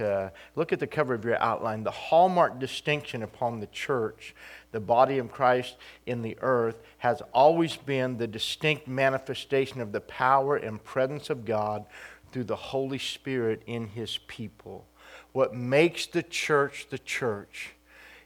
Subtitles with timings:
[0.00, 1.82] uh, look at the cover of your outline.
[1.82, 4.34] The hallmark distinction upon the church,
[4.72, 10.00] the body of Christ in the earth, has always been the distinct manifestation of the
[10.00, 11.86] power and presence of God
[12.32, 14.86] through the Holy Spirit in His people.
[15.32, 17.74] What makes the church the church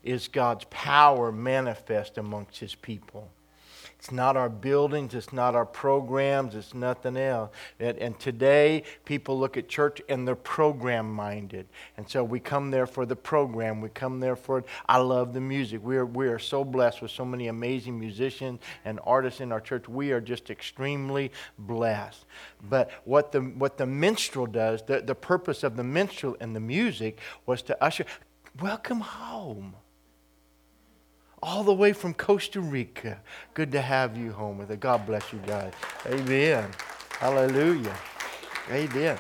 [0.03, 3.31] is God's power manifest amongst His people.
[4.01, 7.51] It's not our buildings, it's not our programs, it's nothing else.
[7.79, 11.67] And, and, today, people look at church and they're program minded.
[11.99, 13.83] And so we come there for the program.
[13.83, 14.65] We come there for, it.
[14.89, 15.85] I love the music.
[15.85, 19.61] We are, we are so blessed with so many amazing musicians and artists in our
[19.61, 19.87] church.
[19.87, 22.25] We are just extremely blessed.
[22.71, 26.61] But what the, what the minstrel does, the, the purpose of the minstrel and the
[26.61, 28.07] music was to usher,
[28.63, 29.75] welcome home
[31.43, 33.21] all the way from Costa Rica.
[33.55, 34.79] Good to have you home with us.
[34.79, 35.73] God bless you guys.
[36.07, 36.71] Amen.
[37.19, 37.97] Hallelujah.
[38.71, 39.19] Amen.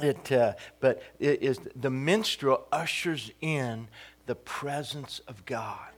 [0.00, 3.88] It, uh, but it is the minstrel ushers in
[4.26, 5.88] the presence of God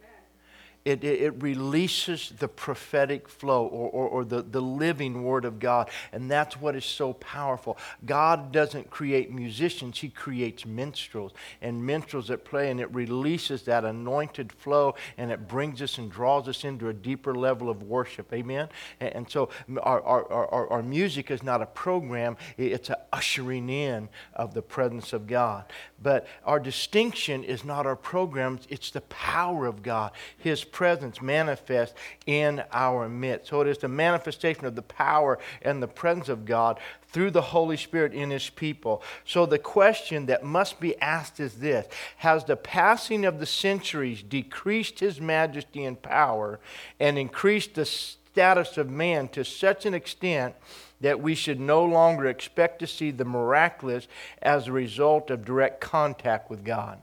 [0.84, 5.59] it, it, it, releases the prophetic flow or, or, or, the, the living word of
[5.59, 5.91] God.
[6.12, 7.77] And that's what is so powerful.
[8.06, 13.84] God doesn't create musicians, He creates minstrels and minstrels that play, and it releases that
[13.84, 18.33] anointed flow and it brings us and draws us into a deeper level of worship.
[18.33, 18.69] Amen?
[19.01, 19.51] And, and so
[19.83, 24.62] our, our, our, our music is not a program, it's an ushering in of the
[24.62, 25.64] presence of God.
[26.03, 30.12] But our distinction is not our programs, it's the power of God.
[30.39, 31.95] His presence manifest
[32.27, 33.49] in our midst.
[33.49, 37.43] So it is the manifestation of the power and the presence of God through the
[37.43, 39.03] Holy Spirit in His people.
[39.25, 41.87] So the question that must be asked is this
[42.19, 46.61] Has the passing of the centuries decreased His majesty and power
[46.98, 50.55] and increased the status of man to such an extent?
[51.01, 54.07] that we should no longer expect to see the miraculous
[54.43, 57.01] as a result of direct contact with God?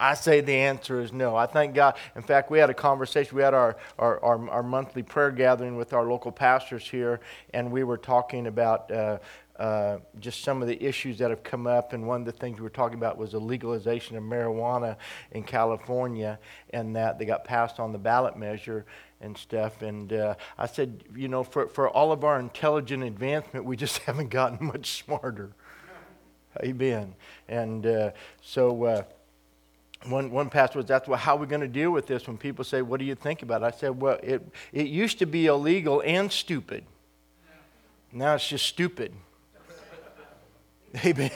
[0.00, 1.36] I say the answer is no.
[1.36, 1.96] I thank God.
[2.16, 3.36] In fact, we had a conversation.
[3.36, 7.20] We had our, our, our, our monthly prayer gathering with our local pastors here,
[7.52, 9.18] and we were talking about uh,
[9.58, 11.92] uh, just some of the issues that have come up.
[11.92, 14.96] And one of the things we were talking about was the legalization of marijuana
[15.32, 16.38] in California,
[16.70, 18.86] and that they got passed on the ballot measure
[19.20, 19.82] and stuff.
[19.82, 23.98] And uh, I said, you know, for, for all of our intelligent advancement, we just
[24.04, 25.50] haven't gotten much smarter.
[26.64, 27.14] Amen.
[27.48, 28.10] And uh,
[28.40, 29.02] so uh,
[30.06, 32.38] one, one pastor was asked, well, how are we going to deal with this when
[32.38, 33.66] people say, what do you think about it?
[33.66, 36.84] I said, well, it, it used to be illegal and stupid.
[38.12, 39.12] Now it's just stupid.
[41.04, 41.30] Amen.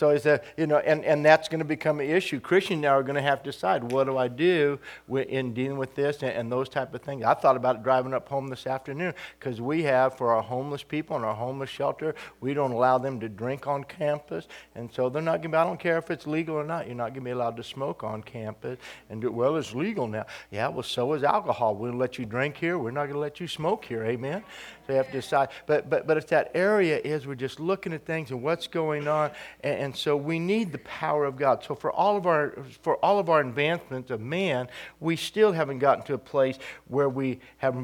[0.00, 2.40] So he said, you know, and, and that's going to become an issue.
[2.40, 4.78] Christians now are going to have to decide what do I do
[5.14, 7.22] in dealing with this and, and those type of things.
[7.22, 11.18] I thought about driving up home this afternoon because we have for our homeless people
[11.18, 15.20] in our homeless shelter, we don't allow them to drink on campus, and so they're
[15.20, 15.58] not going to.
[15.58, 16.86] I don't care if it's legal or not.
[16.86, 18.78] You're not going to be allowed to smoke on campus.
[19.10, 20.24] And do, well, it's legal now.
[20.50, 21.74] Yeah, well, so is alcohol.
[21.74, 22.78] We'll let you drink here.
[22.78, 24.02] We're not going to let you smoke here.
[24.04, 24.42] Amen.
[24.86, 25.50] So you have to decide.
[25.66, 29.06] But but but if that area is, we're just looking at things and what's going
[29.06, 29.30] on,
[29.62, 31.64] and, and and so we need the power of God.
[31.64, 34.68] So for all of our for all of our advancement of man,
[35.00, 37.74] we still haven't gotten to a place where we have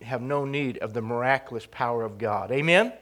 [0.00, 2.52] have no need of the miraculous power of God.
[2.52, 2.92] Amen.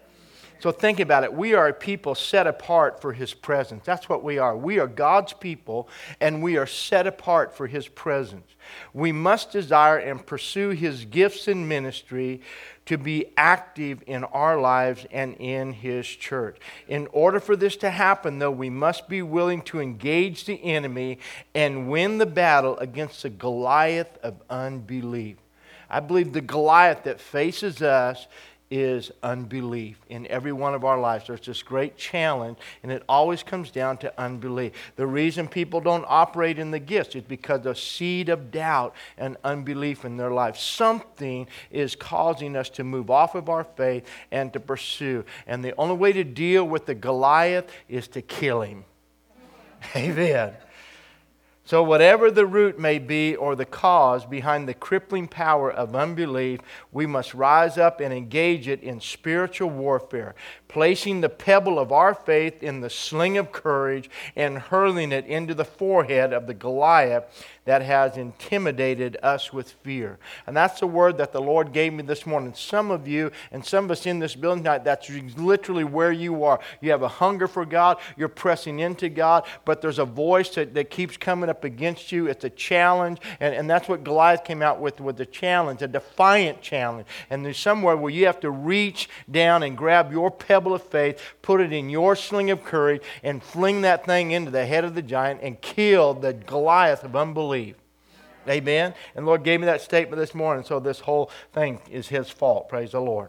[0.60, 1.32] So think about it.
[1.32, 3.84] We are a people set apart for His presence.
[3.84, 4.56] That's what we are.
[4.56, 5.88] We are God's people,
[6.20, 8.56] and we are set apart for His presence.
[8.92, 12.40] We must desire and pursue His gifts and ministry
[12.86, 16.58] to be active in our lives and in His church.
[16.88, 21.18] In order for this to happen, though, we must be willing to engage the enemy
[21.54, 25.36] and win the battle against the Goliath of unbelief.
[25.90, 28.26] I believe the Goliath that faces us
[28.70, 31.26] is unbelief in every one of our lives.
[31.26, 34.72] There's this great challenge, and it always comes down to unbelief.
[34.96, 39.36] The reason people don't operate in the gifts is because of seed of doubt and
[39.44, 40.56] unbelief in their life.
[40.56, 45.24] Something is causing us to move off of our faith and to pursue.
[45.46, 48.84] And the only way to deal with the Goliath is to kill him.
[49.96, 50.54] Amen.
[51.68, 56.60] So, whatever the root may be or the cause behind the crippling power of unbelief,
[56.92, 60.34] we must rise up and engage it in spiritual warfare,
[60.68, 65.54] placing the pebble of our faith in the sling of courage and hurling it into
[65.54, 67.24] the forehead of the Goliath
[67.64, 70.18] that has intimidated us with fear.
[70.46, 72.54] And that's the word that the Lord gave me this morning.
[72.54, 76.44] Some of you and some of us in this building tonight, that's literally where you
[76.44, 76.60] are.
[76.80, 80.72] You have a hunger for God, you're pressing into God, but there's a voice that,
[80.74, 82.26] that keeps coming up against you.
[82.26, 85.88] It's a challenge, and, and that's what Goliath came out with, with the challenge, a
[85.88, 87.06] defiant challenge.
[87.28, 91.20] And there's somewhere where you have to reach down and grab your pebble of faith,
[91.42, 94.94] put it in your sling of courage, and fling that thing into the head of
[94.94, 97.76] the giant and kill the Goliath of unbelief.
[98.48, 98.94] Amen.
[99.14, 102.68] And Lord gave me that statement this morning, so this whole thing is His fault.
[102.68, 103.28] Praise the Lord.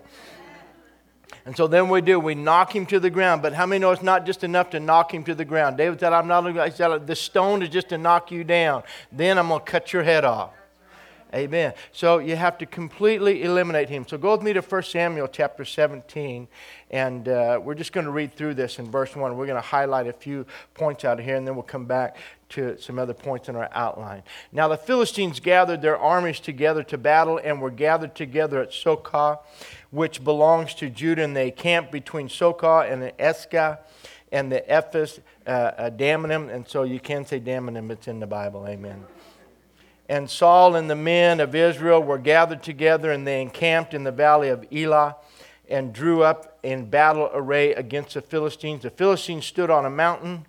[1.45, 3.41] And so then we do, we knock him to the ground.
[3.41, 5.77] But how many know it's not just enough to knock him to the ground?
[5.77, 8.83] David said, I'm not, I said, the stone is just to knock you down.
[9.11, 10.51] Then I'm going to cut your head off.
[11.31, 11.73] Amen.
[11.91, 14.07] So you have to completely eliminate him.
[14.07, 16.47] So go with me to 1 Samuel chapter 17,
[16.89, 19.37] and uh, we're just going to read through this in verse 1.
[19.37, 22.17] We're going to highlight a few points out of here, and then we'll come back
[22.49, 24.23] to some other points in our outline.
[24.51, 29.37] Now the Philistines gathered their armies together to battle and were gathered together at Socoh,
[29.91, 33.77] which belongs to Judah, and they camped between Socoh and Escah
[34.31, 38.27] and the Ephes uh, uh, Dammim, and so you can say Dammim, it's in the
[38.27, 38.65] Bible.
[38.67, 39.05] Amen.
[40.09, 44.11] And Saul and the men of Israel were gathered together, and they encamped in the
[44.11, 45.15] valley of Elah
[45.69, 48.81] and drew up in battle array against the Philistines.
[48.81, 50.47] The Philistines stood on a mountain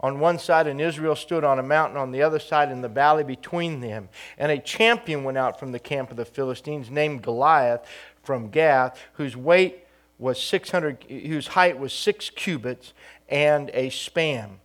[0.00, 2.88] on one side, and Israel stood on a mountain on the other side in the
[2.88, 4.08] valley between them.
[4.38, 7.86] And a champion went out from the camp of the Philistines named Goliath
[8.22, 9.84] from Gath, whose weight
[10.18, 12.94] was 600, whose height was six cubits
[13.28, 14.61] and a span.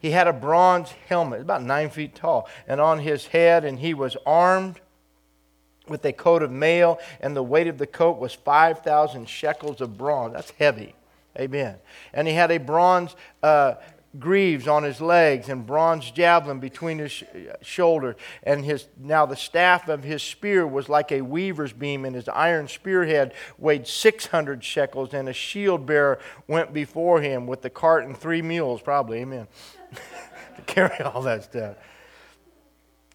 [0.00, 3.94] He had a bronze helmet, about nine feet tall, and on his head, and he
[3.94, 4.80] was armed
[5.88, 9.98] with a coat of mail, and the weight of the coat was 5,000 shekels of
[9.98, 10.32] bronze.
[10.34, 10.94] That's heavy.
[11.38, 11.76] Amen.
[12.12, 13.74] And he had a bronze uh,
[14.18, 17.24] greaves on his legs and bronze javelin between his sh-
[17.62, 22.16] shoulders and his now the staff of his spear was like a weaver's beam and
[22.16, 26.18] his iron spearhead weighed 600 shekels and a shield bearer
[26.48, 29.46] went before him with the cart and three mules probably amen
[30.56, 31.76] to carry all that stuff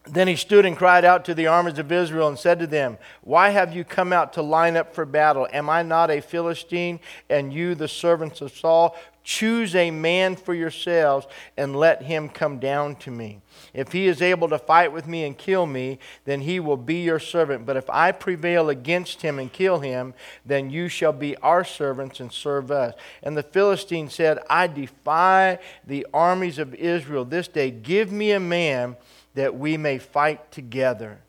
[0.08, 2.98] then he stood and cried out to the armies of Israel and said to them,
[3.22, 5.48] Why have you come out to line up for battle?
[5.52, 7.00] Am I not a Philistine,
[7.30, 8.96] and you the servants of Saul?
[9.26, 11.26] Choose a man for yourselves
[11.58, 13.42] and let him come down to me.
[13.74, 17.02] If he is able to fight with me and kill me, then he will be
[17.02, 17.66] your servant.
[17.66, 20.14] But if I prevail against him and kill him,
[20.46, 22.94] then you shall be our servants and serve us.
[23.24, 25.58] And the Philistine said, I defy
[25.88, 27.72] the armies of Israel this day.
[27.72, 28.96] Give me a man
[29.34, 31.20] that we may fight together.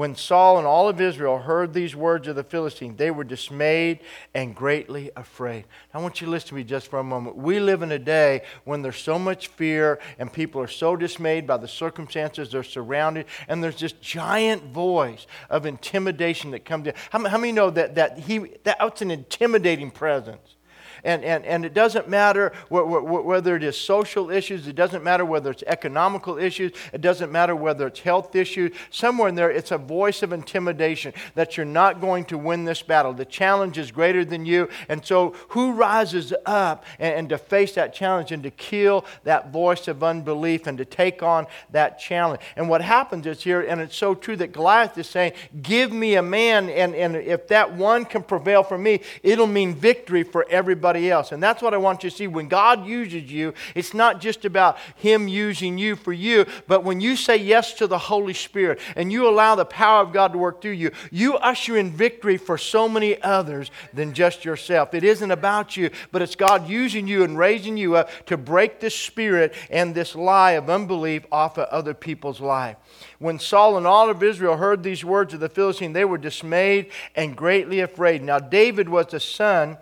[0.00, 4.00] When Saul and all of Israel heard these words of the Philistines, they were dismayed
[4.32, 5.66] and greatly afraid.
[5.92, 7.36] I want you to listen to me just for a moment.
[7.36, 11.46] We live in a day when there's so much fear and people are so dismayed
[11.46, 16.94] by the circumstances they're surrounded, and there's this giant voice of intimidation that comes in.
[17.10, 20.56] How, how many know that, that he, that that's an intimidating presence?
[21.04, 25.50] And, and, and it doesn't matter whether it is social issues, it doesn't matter whether
[25.50, 28.74] it's economical issues, it doesn't matter whether it's health issues.
[28.90, 32.82] Somewhere in there, it's a voice of intimidation that you're not going to win this
[32.82, 33.12] battle.
[33.12, 34.68] The challenge is greater than you.
[34.88, 39.52] And so, who rises up and, and to face that challenge and to kill that
[39.52, 42.40] voice of unbelief and to take on that challenge?
[42.56, 45.32] And what happens is here, and it's so true that Goliath is saying,
[45.62, 49.74] Give me a man, and, and if that one can prevail for me, it'll mean
[49.74, 51.30] victory for everybody somebody else.
[51.30, 52.26] And that's what I want you to see.
[52.26, 57.00] When God uses you, it's not just about Him using you for you, but when
[57.00, 60.38] you say yes to the Holy Spirit and you allow the power of God to
[60.38, 64.92] work through you, you usher in victory for so many others than just yourself.
[64.92, 68.80] It isn't about you, but it's God using you and raising you up to break
[68.80, 72.76] this spirit and this lie of unbelief off of other people's life.
[73.20, 76.90] When Saul and all of Israel heard these words of the Philistine, they were dismayed
[77.14, 78.22] and greatly afraid.
[78.22, 79.78] Now, David was the son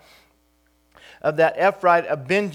[1.22, 2.04] of that Ephraim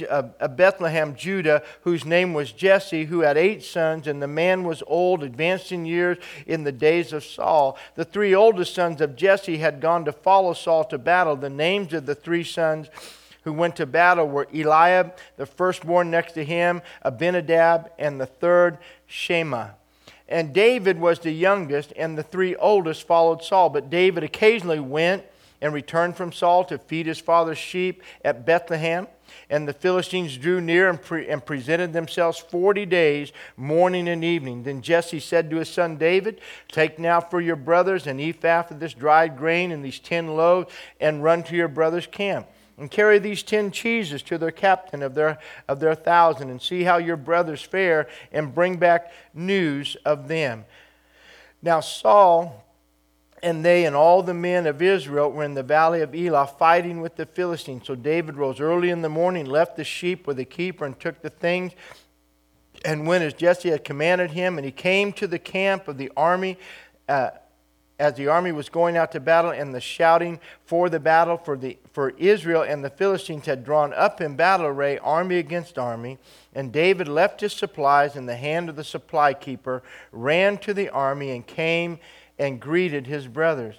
[0.09, 4.63] of, of Bethlehem, Judah, whose name was Jesse, who had eight sons, and the man
[4.63, 7.77] was old, advanced in years in the days of Saul.
[7.95, 11.35] The three oldest sons of Jesse had gone to follow Saul to battle.
[11.35, 12.89] The names of the three sons
[13.43, 18.77] who went to battle were Eliab, the firstborn next to him, Abinadab, and the third,
[19.05, 19.69] Shema.
[20.29, 23.69] And David was the youngest, and the three oldest followed Saul.
[23.69, 25.23] But David occasionally went
[25.63, 29.07] and returned from Saul to feed his father's sheep at Bethlehem.
[29.49, 34.63] And the Philistines drew near and, pre- and, presented themselves 40 days, morning and evening.
[34.63, 38.81] Then Jesse said to his son David, Take now for your brothers an ephah of
[38.81, 42.45] this dried grain and these ten loaves, and run to your brother's camp.
[42.77, 45.37] and carry these ten cheeses to their captain of their,
[45.69, 50.65] of their thousand, and see how your brothers fare, and bring back news of them.
[51.61, 52.62] Now Saul
[53.43, 57.01] and they and all the men of Israel were in the valley of Elah fighting
[57.01, 57.85] with the Philistines.
[57.85, 61.21] So David rose early in the morning, left the sheep with the keeper, and took
[61.21, 61.73] the things
[62.85, 64.57] and went as Jesse had commanded him.
[64.57, 66.57] And he came to the camp of the army.
[67.07, 67.31] Uh,
[67.99, 71.55] as the army was going out to battle and the shouting for the battle for,
[71.55, 76.17] the, for Israel and the Philistines had drawn up in battle array, army against army.
[76.55, 80.89] And David left his supplies in the hand of the supply keeper, ran to the
[80.89, 81.99] army, and came
[82.37, 83.75] and greeted his brothers.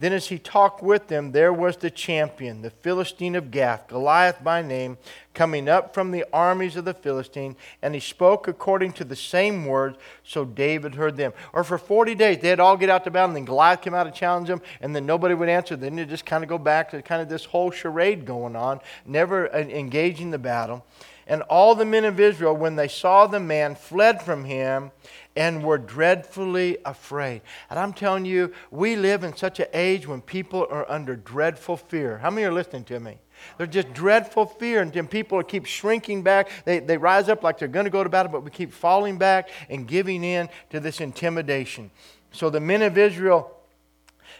[0.00, 4.44] Then, as he talked with them, there was the champion, the Philistine of Gath, Goliath
[4.44, 4.96] by name,
[5.34, 9.66] coming up from the armies of the Philistine, and he spoke according to the same
[9.66, 11.32] words, so David heard them.
[11.52, 14.04] Or for 40 days, they'd all get out to battle, and then Goliath came out
[14.04, 15.74] to challenge them, and then nobody would answer.
[15.74, 18.80] Then they just kind of go back to kind of this whole charade going on,
[19.04, 20.86] never uh, engaging the battle.
[21.26, 24.92] And all the men of Israel, when they saw the man, fled from him
[25.38, 27.42] and were dreadfully afraid.
[27.70, 31.76] And I'm telling you, we live in such an age when people are under dreadful
[31.76, 32.18] fear.
[32.18, 33.18] How many are listening to me?
[33.56, 36.50] They're just dreadful fear, and then people keep shrinking back.
[36.64, 39.16] They, they rise up like they're going to go to battle, but we keep falling
[39.16, 41.92] back and giving in to this intimidation.
[42.32, 43.57] So the men of Israel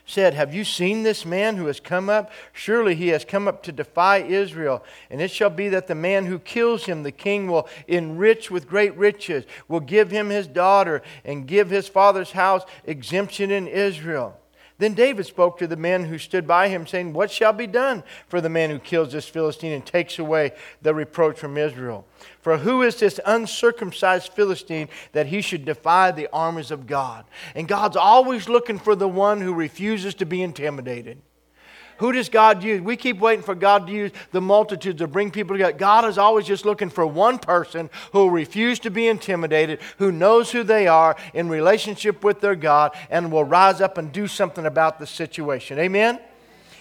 [0.09, 2.33] said, Have you seen this man who has come up?
[2.53, 4.83] Surely he has come up to defy Israel.
[5.11, 8.67] And it shall be that the man who kills him, the king will enrich with
[8.67, 14.41] great riches, will give him his daughter, and give his father's house exemption in Israel.
[14.79, 18.05] Then David spoke to the men who stood by him, saying, What shall be done
[18.29, 22.07] for the man who kills this Philistine and takes away the reproach from Israel?
[22.49, 27.27] For who is this uncircumcised Philistine that he should defy the armies of God?
[27.55, 31.21] And God's always looking for the one who refuses to be intimidated.
[31.99, 32.81] Who does God use?
[32.81, 35.77] We keep waiting for God to use the multitudes to bring people together.
[35.77, 40.11] God is always just looking for one person who will refuse to be intimidated, who
[40.11, 44.27] knows who they are in relationship with their God, and will rise up and do
[44.27, 45.79] something about the situation.
[45.79, 46.19] Amen?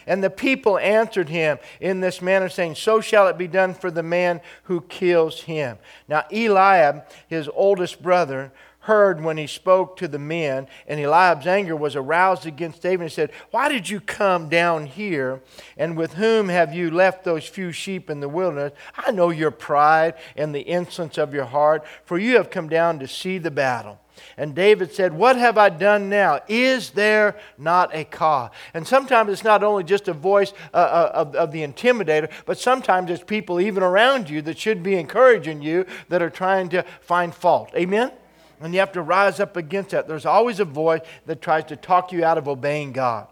[0.07, 3.91] And the people answered him in this manner, saying, So shall it be done for
[3.91, 5.77] the man who kills him.
[6.07, 8.51] Now, Eliab, his oldest brother,
[8.87, 13.01] heard when he spoke to the men, and Eliab's anger was aroused against David.
[13.01, 15.41] And he said, Why did you come down here?
[15.75, 18.71] And with whom have you left those few sheep in the wilderness?
[18.95, 22.99] I know your pride and the insolence of your heart, for you have come down
[22.99, 23.99] to see the battle.
[24.37, 26.41] And David said, What have I done now?
[26.47, 28.51] Is there not a cause?
[28.73, 32.57] And sometimes it's not only just a voice uh, uh of, of the intimidator, but
[32.57, 36.83] sometimes it's people even around you that should be encouraging you that are trying to
[37.01, 37.71] find fault.
[37.75, 38.11] Amen?
[38.59, 40.07] And you have to rise up against that.
[40.07, 43.27] There's always a voice that tries to talk you out of obeying God.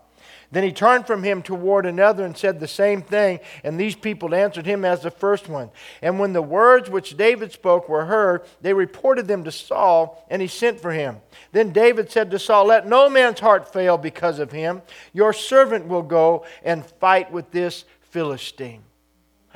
[0.56, 4.34] Then he turned from him toward another and said the same thing, and these people
[4.34, 5.70] answered him as the first one.
[6.02, 10.42] And when the words which David spoke were heard, they reported them to Saul, and
[10.42, 11.18] he sent for him.
[11.52, 14.82] Then David said to Saul, Let no man's heart fail because of him.
[15.12, 18.84] Your servant will go and fight with this Philistine.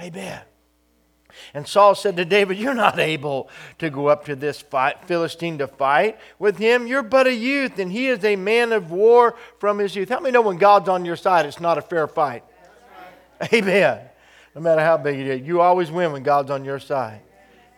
[0.01, 0.41] Amen.
[1.53, 5.57] And Saul said to David, You're not able to go up to this fight, Philistine
[5.59, 6.87] to fight with him.
[6.87, 10.09] You're but a youth, and he is a man of war from his youth.
[10.09, 12.43] How me know when God's on your side, it's not a fair fight?
[13.53, 14.01] Amen.
[14.55, 17.21] No matter how big it is, you always win when God's on your side.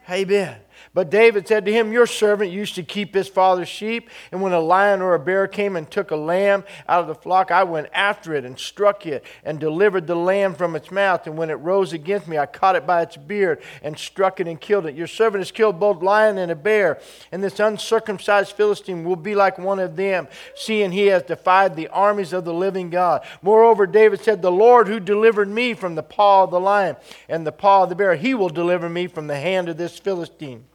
[0.10, 0.58] Amen.
[0.94, 4.52] But David said to him, Your servant used to keep his father's sheep, and when
[4.52, 7.64] a lion or a bear came and took a lamb out of the flock, I
[7.64, 11.28] went after it and struck it and delivered the lamb from its mouth.
[11.28, 14.50] And when it rose against me, I caught it by its beard and struck it
[14.50, 14.96] and killed it.
[14.96, 17.00] Your servant has killed both lion and a bear,
[17.32, 21.88] and this uncircumcised Philistine will be like one of them, seeing he has defied the
[21.88, 23.26] armies of the living God.
[23.42, 26.98] Moreover, David said, The Lord who delivered me from the paw of the lion
[27.30, 29.98] and the paw of the bear, he will deliver me from the hand of this
[29.98, 30.66] Philistine.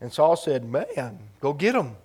[0.00, 1.96] And Saul said, Man, go get them.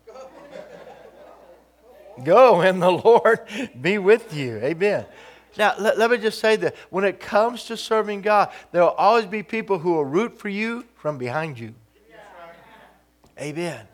[2.23, 3.39] go, and the Lord
[3.79, 4.57] be with you.
[4.57, 5.05] Amen.
[5.57, 8.89] Now, let, let, me just say that when it comes to serving God, there will
[8.89, 11.73] always be people who will root for you from behind you.
[13.39, 13.87] Amen.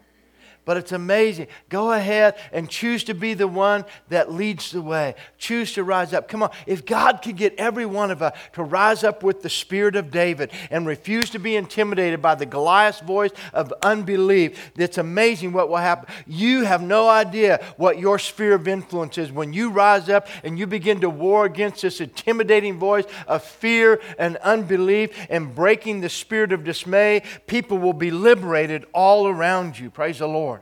[0.63, 1.47] But it's amazing.
[1.69, 5.15] Go ahead and choose to be the one that leads the way.
[5.39, 6.27] Choose to rise up.
[6.27, 6.51] Come on.
[6.67, 10.11] If God could get every one of us to rise up with the spirit of
[10.11, 15.67] David and refuse to be intimidated by the Goliath's voice of unbelief, it's amazing what
[15.67, 16.13] will happen.
[16.27, 20.59] You have no idea what your sphere of influence is when you rise up and
[20.59, 26.09] you begin to war against this intimidating voice of fear and unbelief and breaking the
[26.09, 27.23] spirit of dismay.
[27.47, 29.89] People will be liberated all around you.
[29.89, 30.60] Praise the Lord.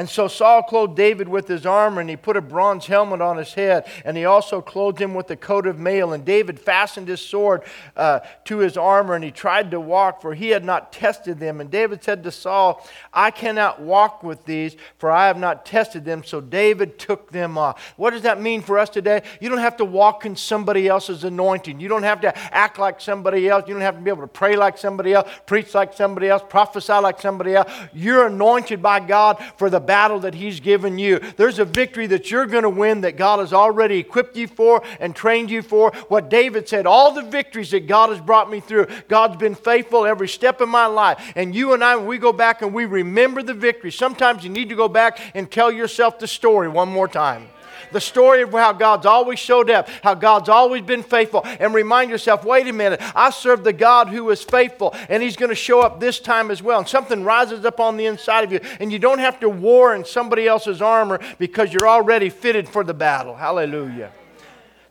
[0.00, 3.36] And so Saul clothed David with his armor, and he put a bronze helmet on
[3.36, 6.14] his head, and he also clothed him with a coat of mail.
[6.14, 7.64] And David fastened his sword
[7.98, 11.60] uh, to his armor, and he tried to walk, for he had not tested them.
[11.60, 16.06] And David said to Saul, I cannot walk with these, for I have not tested
[16.06, 16.24] them.
[16.24, 17.92] So David took them off.
[17.98, 19.22] What does that mean for us today?
[19.38, 21.78] You don't have to walk in somebody else's anointing.
[21.78, 23.68] You don't have to act like somebody else.
[23.68, 26.42] You don't have to be able to pray like somebody else, preach like somebody else,
[26.48, 27.70] prophesy like somebody else.
[27.92, 31.18] You're anointed by God for the battle that He's given you.
[31.36, 34.84] There's a victory that you're going to win that God has already equipped you for
[35.00, 35.90] and trained you for.
[36.06, 40.06] What David said, all the victories that God has brought me through, God's been faithful
[40.06, 41.32] every step of my life.
[41.34, 44.50] And you and I, when we go back and we remember the victory, sometimes you
[44.50, 47.48] need to go back and tell yourself the story one more time
[47.92, 52.10] the story of how God's always showed up, how God's always been faithful, and remind
[52.10, 55.54] yourself wait a minute, I serve the God who is faithful, and He's going to
[55.54, 56.80] show up this time as well.
[56.80, 59.94] And something rises up on the inside of you, and you don't have to war
[59.94, 63.34] in somebody else's armor because you're already fitted for the battle.
[63.34, 64.12] Hallelujah.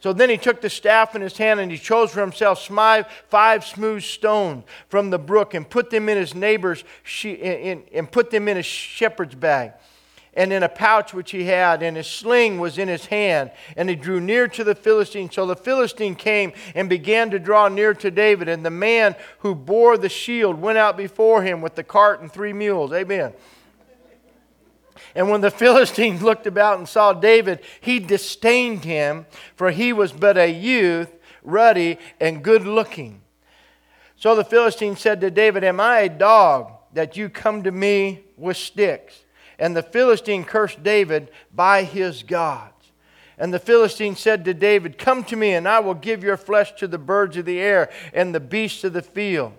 [0.01, 2.65] So then he took the staff in his hand and he chose for himself
[3.27, 6.86] five smooth stones from the brook and put them in his neighbor's
[7.24, 9.74] and put them in his shepherd's bag
[10.39, 13.51] and in a pouch which he had, and his sling was in his hand.
[13.75, 15.29] And he drew near to the Philistine.
[15.29, 18.48] So the Philistine came and began to draw near to David.
[18.48, 22.31] And the man who bore the shield went out before him with the cart and
[22.31, 22.93] three mules.
[22.93, 23.34] Amen.
[25.13, 29.25] And when the Philistine looked about and saw David, he disdained him,
[29.58, 33.24] for he was but a youth, ruddy and good looking.
[34.15, 38.24] So the Philistine said to David, Am I a dog that you come to me
[38.38, 39.25] with sticks?
[39.60, 42.74] And the Philistine cursed David by his gods.
[43.38, 46.74] And the Philistine said to David, Come to me, and I will give your flesh
[46.74, 49.54] to the birds of the air and the beasts of the field.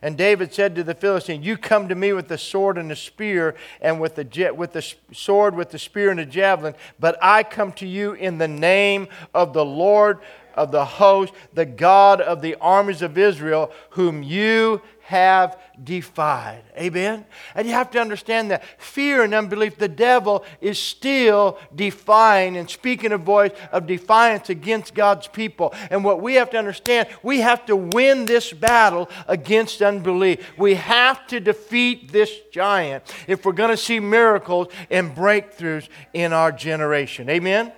[0.00, 2.96] And David said to the Philistine, You come to me with the sword and the
[2.96, 7.42] spear, and with the, with the sword, with the spear and the javelin, but I
[7.42, 10.20] come to you in the name of the Lord
[10.54, 16.62] of the host, the God of the armies of Israel, whom you have defied.
[16.76, 17.24] Amen?
[17.54, 22.68] And you have to understand that fear and unbelief, the devil is still defying and
[22.68, 25.72] speaking a voice of defiance against God's people.
[25.90, 30.46] And what we have to understand, we have to win this battle against unbelief.
[30.58, 36.34] We have to defeat this giant if we're going to see miracles and breakthroughs in
[36.34, 37.30] our generation.
[37.30, 37.72] Amen?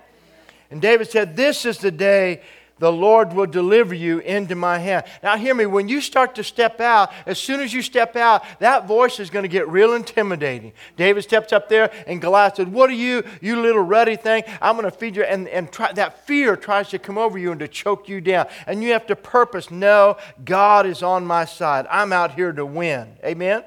[0.69, 2.43] And David said, This is the day
[2.81, 5.05] the Lord will deliver you into my hand.
[5.23, 8.43] Now, hear me, when you start to step out, as soon as you step out,
[8.59, 10.73] that voice is going to get real intimidating.
[10.97, 14.45] David steps up there, and Goliath said, What are you, you little ruddy thing?
[14.63, 15.25] I'm going to feed you.
[15.25, 18.47] And, and try, that fear tries to come over you and to choke you down.
[18.67, 21.87] And you have to purpose, No, God is on my side.
[21.91, 23.17] I'm out here to win.
[23.23, 23.63] Amen?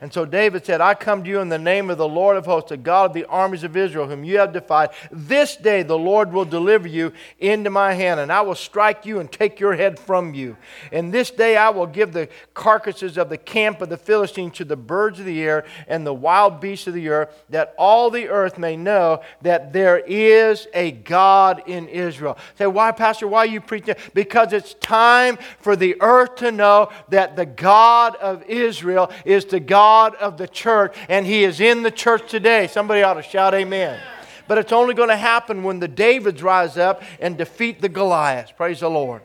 [0.00, 2.44] And so David said, I come to you in the name of the Lord of
[2.44, 4.90] hosts, the God of the armies of Israel, whom you have defied.
[5.10, 9.20] This day the Lord will deliver you into my hand, and I will strike you
[9.20, 10.56] and take your head from you.
[10.92, 14.64] And this day I will give the carcasses of the camp of the Philistines to
[14.64, 18.28] the birds of the air and the wild beasts of the earth, that all the
[18.28, 22.36] earth may know that there is a God in Israel.
[22.58, 23.26] Say, why, Pastor?
[23.28, 23.94] Why are you preaching?
[24.12, 29.60] Because it's time for the earth to know that the God of Israel is the
[29.60, 32.66] God God of the church, and He is in the church today.
[32.66, 34.00] Somebody ought to shout amen.
[34.48, 38.50] But it's only going to happen when the Davids rise up and defeat the Goliaths.
[38.50, 39.22] Praise the Lord.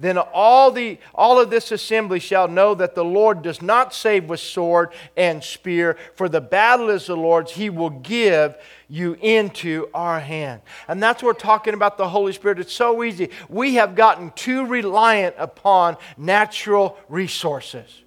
[0.00, 4.30] Then all, the, all of this assembly shall know that the Lord does not save
[4.30, 7.52] with sword and spear, for the battle is the Lord's.
[7.52, 8.56] He will give
[8.88, 10.62] you into our hand.
[10.88, 12.60] And that's what we're talking about the Holy Spirit.
[12.60, 13.28] It's so easy.
[13.50, 18.01] We have gotten too reliant upon natural resources.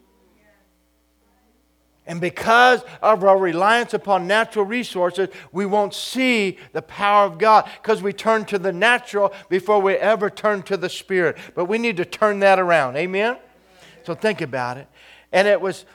[2.08, 7.68] And because of our reliance upon natural resources, we won't see the power of God
[7.82, 11.38] because we turn to the natural before we ever turn to the Spirit.
[11.56, 12.96] But we need to turn that around.
[12.96, 13.38] Amen?
[14.04, 14.88] So think about it.
[15.32, 15.86] And it was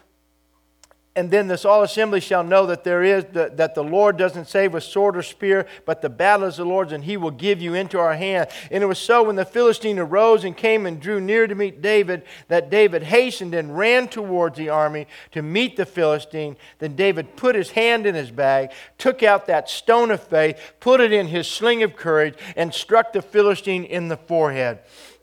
[1.16, 4.46] and then this all assembly shall know that there is the, that the Lord doesn't
[4.46, 7.60] save with sword or spear, but the battle is the Lord's, and He will give
[7.60, 8.48] you into our hand.
[8.70, 11.82] And it was so when the Philistine arose and came and drew near to meet
[11.82, 16.56] David, that David hastened and ran towards the army to meet the Philistine.
[16.78, 21.00] Then David put his hand in his bag, took out that stone of faith, put
[21.00, 24.78] it in his sling of courage, and struck the Philistine in the forehead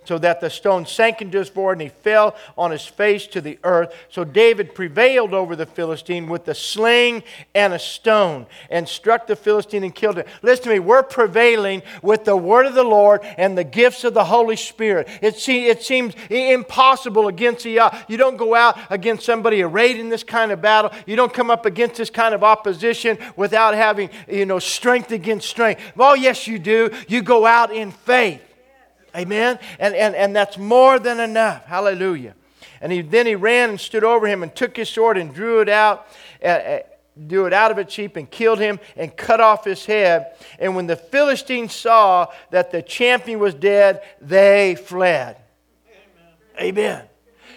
[0.08, 3.42] so that the stone sank into his forehead and he fell on his face to
[3.42, 3.94] the earth.
[4.10, 9.36] So David prevailed over the Philistine with a sling and a stone and struck the
[9.36, 10.26] Philistine and killed him.
[10.42, 14.14] Listen to me, we're prevailing with the word of the Lord and the gifts of
[14.14, 15.10] the Holy Spirit.
[15.22, 20.08] It, it seems impossible against the, uh, you don't go out against somebody arrayed in
[20.08, 20.92] this kind of battle.
[21.06, 25.50] You don't come up against this kind of opposition without having, you know, strength against
[25.50, 25.82] strength.
[26.00, 26.92] Oh, yes, you do.
[27.10, 28.47] You go out in faith.
[29.18, 29.58] Amen?
[29.80, 31.66] And, and, and that's more than enough.
[31.66, 32.36] Hallelujah.
[32.82, 35.62] And he, then he ran and stood over him and took his sword and drew
[35.62, 36.08] it out,
[36.44, 36.80] uh,
[37.26, 40.36] drew it out of its sheath and killed him and cut off his head.
[40.60, 45.38] And when the Philistines saw that the champion was dead, they fled.
[46.60, 46.78] Amen.
[46.78, 47.04] Amen.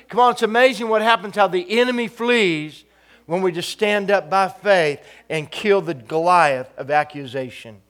[0.09, 2.85] Come on, it's amazing what happens how the enemy flees
[3.27, 7.81] when we just stand up by faith and kill the Goliath of accusation.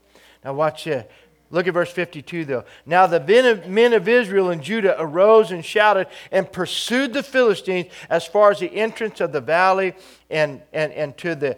[0.45, 1.07] Now, watch this.
[1.53, 2.65] Look at verse 52, though.
[2.87, 3.21] Now the
[3.67, 8.61] men of Israel and Judah arose and shouted and pursued the Philistines as far as
[8.61, 9.95] the entrance of the valley
[10.31, 11.57] and, and, and to the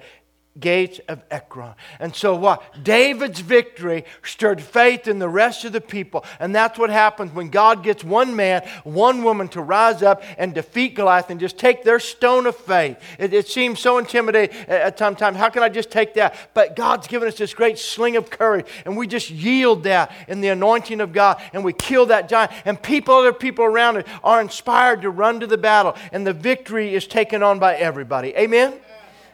[0.60, 1.74] gates of Ekron.
[1.98, 2.82] And so what?
[2.82, 6.24] David's victory stirred faith in the rest of the people.
[6.38, 10.54] And that's what happens when God gets one man, one woman to rise up and
[10.54, 12.98] defeat Goliath and just take their stone of faith.
[13.18, 15.34] It, it seems so intimidating at some time.
[15.34, 16.34] How can I just take that?
[16.52, 20.42] But God's given us this great sling of courage and we just yield that in
[20.42, 22.52] the anointing of God and we kill that giant.
[22.64, 26.34] And people, other people around it are inspired to run to the battle and the
[26.34, 28.36] victory is taken on by everybody.
[28.36, 28.74] Amen?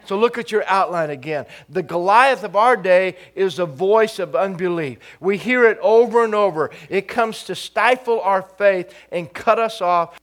[0.09, 1.44] So look at your outline again.
[1.68, 5.01] The Goliath of our day is a voice of unbelief.
[5.21, 6.71] We hear it over and over.
[6.88, 10.18] It comes to stifle our faith and cut us off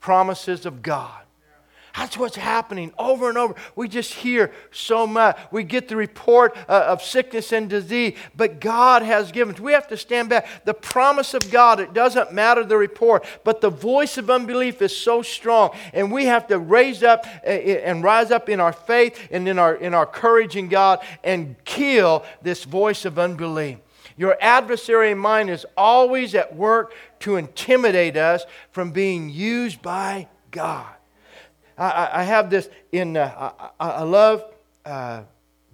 [0.00, 1.25] promises of God.
[1.96, 3.54] That's what's happening over and over.
[3.74, 5.38] We just hear so much.
[5.50, 9.54] We get the report uh, of sickness and disease, but God has given.
[9.62, 10.46] We have to stand back.
[10.66, 14.94] The promise of God, it doesn't matter the report, but the voice of unbelief is
[14.94, 19.28] so strong, and we have to raise up uh, and rise up in our faith
[19.30, 23.78] and in our, in our courage in God and kill this voice of unbelief.
[24.18, 30.95] Your adversary mind is always at work to intimidate us from being used by God.
[31.78, 34.44] I, I have this in, uh, I, I, love
[34.84, 35.22] uh,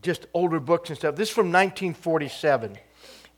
[0.02, 1.14] just older books and stuff.
[1.14, 2.76] This is from 1947,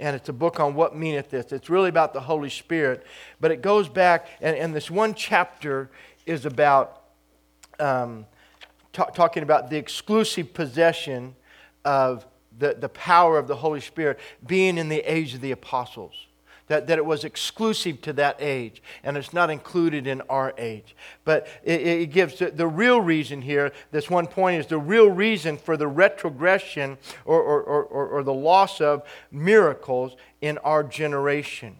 [0.00, 1.52] and it's a book on what meaneth this.
[1.52, 3.06] It's really about the Holy Spirit,
[3.40, 5.90] but it goes back, and, and this one chapter
[6.26, 7.02] is about
[7.78, 8.26] um,
[8.92, 11.34] t- talking about the exclusive possession
[11.84, 12.26] of
[12.58, 16.14] the, the power of the Holy Spirit being in the age of the apostles
[16.68, 20.96] that, that it was exclusive to that age and it's not included in our age.
[21.24, 25.10] But it, it gives the, the, real reason here, this one point is the real
[25.10, 31.76] reason for the retrogression or, or, or, or the loss of miracles in our generation.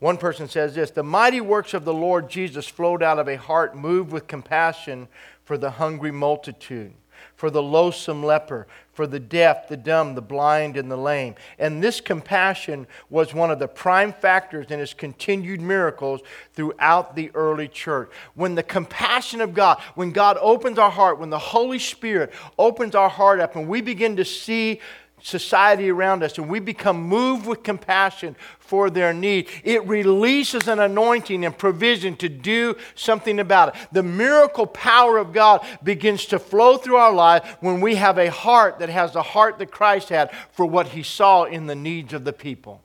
[0.00, 3.36] One person says this The mighty works of the Lord Jesus flowed out of a
[3.36, 5.08] heart moved with compassion
[5.44, 6.94] for the hungry multitude
[7.38, 11.36] for the loathsome leper, for the deaf, the dumb, the blind, and the lame.
[11.60, 16.20] And this compassion was one of the prime factors in his continued miracles
[16.54, 18.10] throughout the early church.
[18.34, 22.96] When the compassion of God, when God opens our heart, when the Holy Spirit opens
[22.96, 24.80] our heart up, and we begin to see
[25.22, 30.78] society around us and we become moved with compassion for their need, it releases an
[30.78, 33.88] anointing and provision to do something about it.
[33.92, 38.30] The miracle power of God begins to flow through our life when we have a
[38.30, 42.12] heart that has the heart that Christ had for what he saw in the needs
[42.12, 42.82] of the people.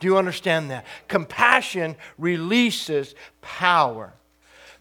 [0.00, 0.84] Do you understand that?
[1.06, 4.12] Compassion releases power.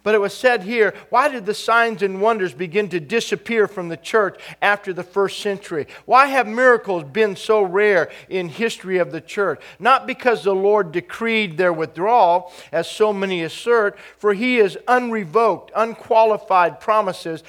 [0.04, 3.90] But it was said here, why did the signs and wonders begin to disappear from
[3.90, 5.86] the church after the first century?
[6.06, 9.62] Why have miracles been so rare in history of the church?
[9.80, 15.72] Not because the Lord decreed their withdrawal, as so many assert, for he is unrevoked,
[15.76, 17.44] unqualified promises.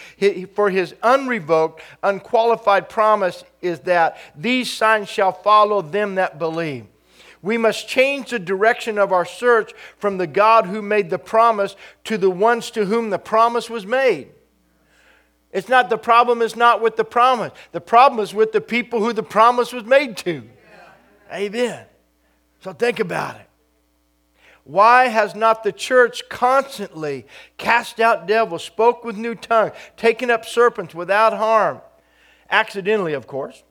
[0.54, 6.86] For his unrevoked, unqualified promise is that these signs shall follow them that believe.
[7.42, 11.74] We must change the direction of our search from the God who made the promise
[12.04, 14.28] to the ones to whom the promise was made.
[15.50, 17.52] It's not the problem is not with the promise.
[17.72, 20.48] The problem is with the people who the promise was made to.
[21.32, 21.84] Amen.
[22.60, 23.48] So think about it.
[24.64, 27.26] Why has not the church constantly
[27.58, 31.80] cast out devils, spoke with new tongues, taken up serpents without harm?
[32.48, 33.64] Accidentally, of course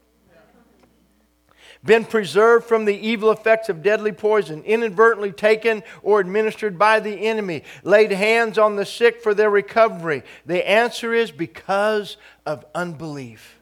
[1.84, 7.28] been preserved from the evil effects of deadly poison, inadvertently taken or administered by the
[7.28, 10.24] enemy, laid hands on the sick for their recovery?
[10.46, 13.60] The answer is because of unbelief.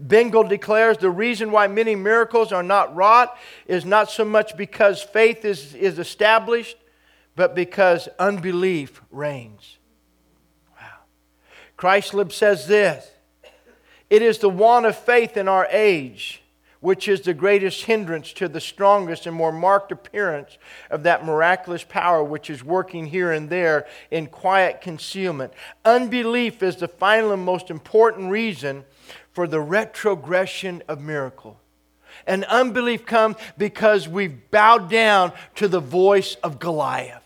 [0.00, 5.00] Bengel declares the reason why many miracles are not wrought is not so much because
[5.00, 6.76] faith is, is established
[7.36, 9.78] but because unbelief reigns.
[10.78, 10.86] Wow.
[11.76, 13.10] Christ says this
[14.10, 16.41] It is the want of faith in our age
[16.82, 20.58] which is the greatest hindrance to the strongest and more marked appearance
[20.90, 25.52] of that miraculous power which is working here and there in quiet concealment.
[25.84, 28.84] Unbelief is the final and most important reason
[29.30, 31.56] for the retrogression of miracle.
[32.26, 37.21] And unbelief comes because we've bowed down to the voice of Goliath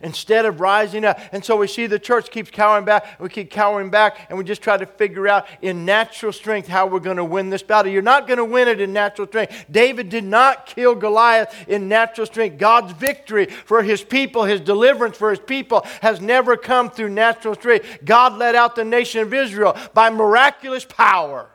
[0.00, 1.18] instead of rising up.
[1.32, 3.20] And so we see the church keeps cowering back.
[3.20, 6.86] We keep cowering back, and we just try to figure out in natural strength how
[6.86, 7.90] we're going to win this battle.
[7.90, 9.66] You're not going to win it in natural strength.
[9.70, 12.58] David did not kill Goliath in natural strength.
[12.58, 17.54] God's victory for his people, his deliverance for his people, has never come through natural
[17.54, 17.98] strength.
[18.04, 21.48] God led out the nation of Israel by miraculous power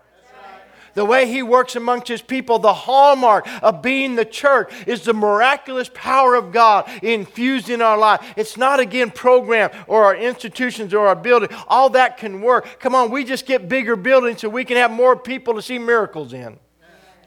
[0.94, 5.14] the way He works amongst His people, the hallmark of being the church is the
[5.14, 8.34] miraculous power of God infused in our life.
[8.36, 11.50] It's not, again, program or our institutions or our building.
[11.68, 12.80] All that can work.
[12.80, 15.80] Come on, we just get bigger buildings so we can have more people to see
[15.80, 16.60] miracles in.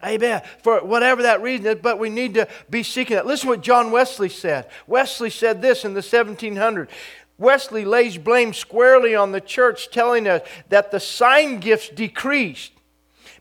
[0.04, 0.42] Amen.
[0.62, 3.26] For whatever that reason is, but we need to be seeking that.
[3.26, 4.68] Listen what John Wesley said.
[4.86, 6.88] Wesley said this in the 1700s.
[7.38, 12.72] Wesley lays blame squarely on the church, telling us that the sign gifts decreased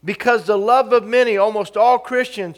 [0.03, 2.57] because the love of many, almost all Christians,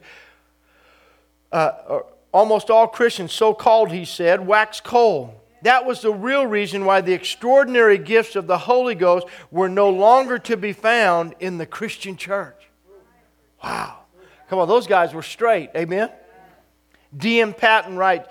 [1.51, 1.99] uh,
[2.31, 5.34] almost all Christians, so called, he said, wax cold.
[5.62, 9.89] That was the real reason why the extraordinary gifts of the Holy Ghost were no
[9.89, 12.69] longer to be found in the Christian church.
[13.63, 13.99] Wow.
[14.49, 15.71] Come on, those guys were straight.
[15.75, 16.12] Amen?
[17.15, 17.53] D.M.
[17.53, 18.27] Panton writes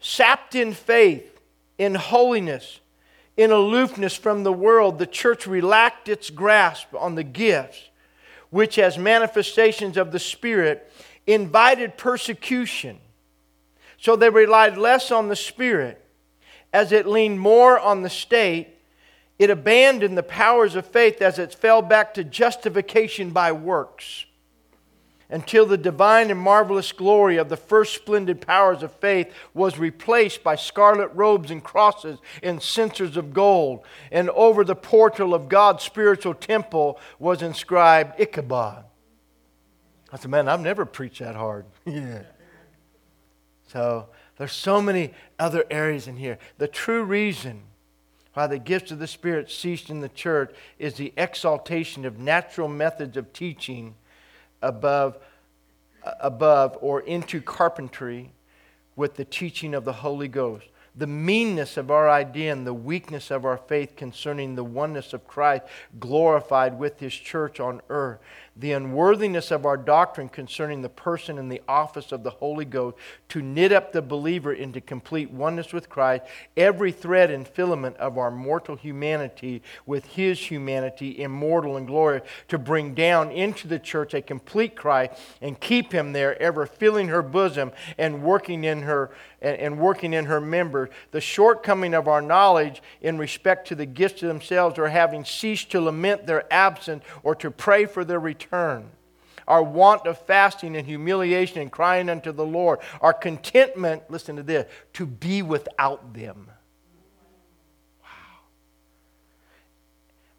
[0.00, 1.38] Sapped in faith,
[1.76, 2.80] in holiness,
[3.36, 7.89] in aloofness from the world, the church relaxed its grasp on the gifts
[8.50, 10.92] which as manifestations of the Spirit
[11.26, 12.98] invited persecution.
[13.98, 16.04] So they relied less on the Spirit.
[16.72, 18.68] As it leaned more on the state,
[19.38, 24.26] it abandoned the powers of faith as it fell back to justification by works
[25.30, 30.42] until the divine and marvelous glory of the first splendid powers of faith was replaced
[30.42, 33.80] by scarlet robes and crosses and censers of gold.
[34.10, 38.84] And over the portal of God's spiritual temple was inscribed Ichabod.
[40.12, 41.66] I said, man, I've never preached that hard.
[41.86, 42.22] yeah.
[43.68, 46.38] So there's so many other areas in here.
[46.58, 47.62] The true reason
[48.34, 52.68] why the gifts of the Spirit ceased in the church is the exaltation of natural
[52.68, 53.94] methods of teaching
[54.62, 55.18] above,
[56.20, 58.32] above or into carpentry
[58.96, 60.66] with the teaching of the Holy Ghost
[61.00, 65.26] the meanness of our idea and the weakness of our faith concerning the oneness of
[65.26, 65.64] Christ
[65.98, 68.20] glorified with his church on earth,
[68.54, 72.98] the unworthiness of our doctrine concerning the person and the office of the Holy Ghost
[73.30, 78.18] to knit up the believer into complete oneness with Christ, every thread and filament of
[78.18, 84.12] our mortal humanity with his humanity, immortal and glorious, to bring down into the church
[84.12, 89.10] a complete Christ and keep him there, ever filling her bosom and working in her
[89.42, 93.86] and, and working in her members, the shortcoming of our knowledge in respect to the
[93.86, 98.90] gifts themselves, or having ceased to lament their absence or to pray for their return
[99.50, 104.44] our want of fasting and humiliation and crying unto the Lord, our contentment, listen to
[104.44, 106.48] this, to be without them.
[108.00, 108.08] Wow.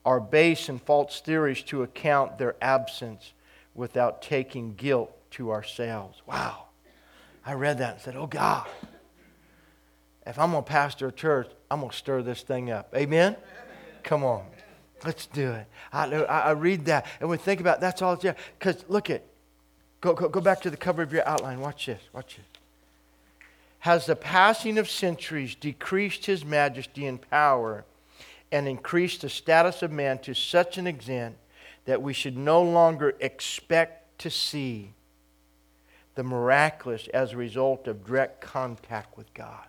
[0.06, 3.34] Our base and false theories to account their absence
[3.76, 6.22] without taking guilt to ourselves.
[6.26, 6.68] Wow.
[7.46, 8.68] I read that and said, Oh God,
[10.25, 12.93] if I'm going to pastor a church, I'm going to stir this thing up.
[12.95, 13.36] Amen?
[14.03, 14.45] Come on.
[15.03, 15.65] Let's do it.
[15.91, 18.19] I, I, read that and we think about that's all.
[18.21, 19.23] Yeah, because look at,
[19.99, 21.60] go, go, go back to the cover of your outline.
[21.60, 22.01] Watch this.
[22.13, 22.45] Watch this.
[23.79, 27.84] Has the passing of centuries decreased his majesty and power
[28.51, 31.36] and increased the status of man to such an extent
[31.86, 34.93] that we should no longer expect to see
[36.13, 39.65] the miraculous as a result of direct contact with God?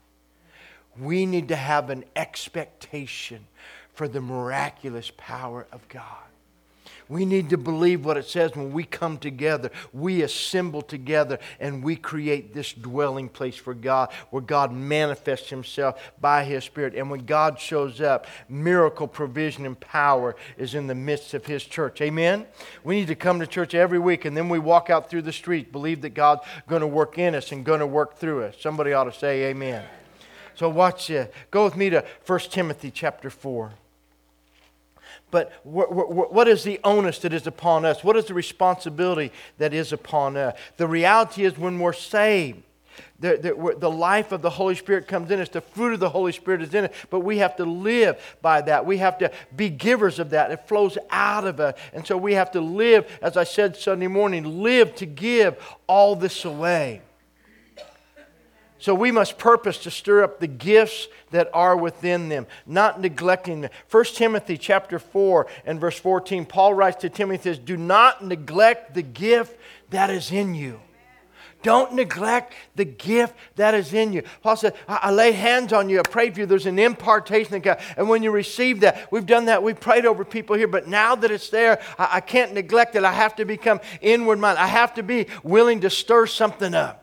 [0.99, 3.47] We need to have an expectation
[3.95, 6.23] for the miraculous power of God.
[7.09, 11.85] We need to believe what it says when we come together, we assemble together, and
[11.85, 16.95] we create this dwelling place for God where God manifests Himself by His Spirit.
[16.95, 21.65] And when God shows up, miracle, provision, and power is in the midst of His
[21.65, 22.01] church.
[22.01, 22.47] Amen?
[22.83, 25.33] We need to come to church every week, and then we walk out through the
[25.33, 28.57] street, believe that God's going to work in us and going to work through us.
[28.59, 29.85] Somebody ought to say, Amen.
[30.55, 31.33] So watch it.
[31.51, 33.73] Go with me to 1 Timothy chapter 4.
[35.31, 38.05] But what is the onus that is upon us?
[38.05, 40.55] What is the responsibility that is upon us?
[40.77, 42.63] The reality is when we're saved,
[43.19, 45.49] the, the, the life of the Holy Spirit comes in us.
[45.49, 46.95] The fruit of the Holy Spirit is in it.
[47.09, 48.85] But we have to live by that.
[48.85, 50.51] We have to be givers of that.
[50.51, 51.79] It flows out of us.
[51.95, 56.17] And so we have to live, as I said Sunday morning, live to give all
[56.17, 57.01] this away.
[58.83, 63.61] So we must purpose to stir up the gifts that are within them, not neglecting
[63.61, 63.71] them.
[63.89, 68.95] 1 Timothy chapter 4 and verse 14, Paul writes to Timothy, says, Do not neglect
[68.95, 69.57] the gift
[69.91, 70.81] that is in you.
[71.63, 74.25] Don't neglect the gift that is in you.
[74.43, 76.47] Paul said, I, I lay hands on you, I prayed for you.
[76.47, 77.81] There's an impartation of God.
[77.97, 81.15] And when you receive that, we've done that, we've prayed over people here, but now
[81.15, 83.05] that it's there, I, I can't neglect it.
[83.05, 84.61] I have to become inward minded.
[84.61, 86.99] I have to be willing to stir something up.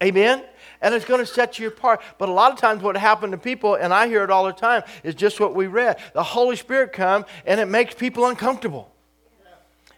[0.00, 0.44] Amen?
[0.80, 2.00] And it's going to set you apart.
[2.18, 4.52] But a lot of times, what happened to people, and I hear it all the
[4.52, 5.98] time, is just what we read.
[6.14, 8.92] The Holy Spirit comes and it makes people uncomfortable.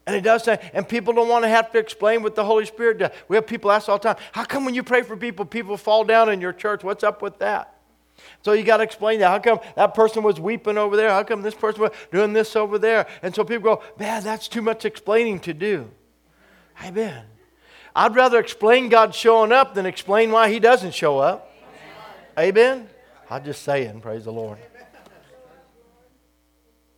[0.07, 2.64] And it does that, and people don't want to have to explain what the Holy
[2.64, 3.11] Spirit does.
[3.29, 5.77] We have people ask all the time, How come when you pray for people, people
[5.77, 6.83] fall down in your church?
[6.83, 7.77] What's up with that?
[8.43, 9.29] So you got to explain that.
[9.29, 11.11] How come that person was weeping over there?
[11.11, 13.07] How come this person was doing this over there?
[13.23, 15.90] And so people go, Man, that's too much explaining to do.
[16.83, 17.25] Amen.
[17.94, 21.53] I'd rather explain God showing up than explain why He doesn't show up.
[22.38, 22.88] Amen?
[23.29, 24.59] I'm just saying, praise the Lord.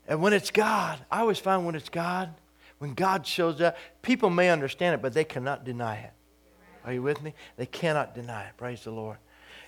[0.06, 2.34] And when it's God, I always find when it's God,
[2.78, 6.12] when God shows up, people may understand it, but they cannot deny it.
[6.84, 7.34] Are you with me?
[7.56, 8.56] They cannot deny it.
[8.56, 9.18] Praise the Lord.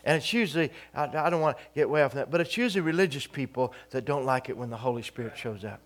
[0.05, 2.83] And it's usually, I, I don't want to get way off that, but it's usually
[2.83, 5.81] religious people that don't like it when the Holy Spirit shows up.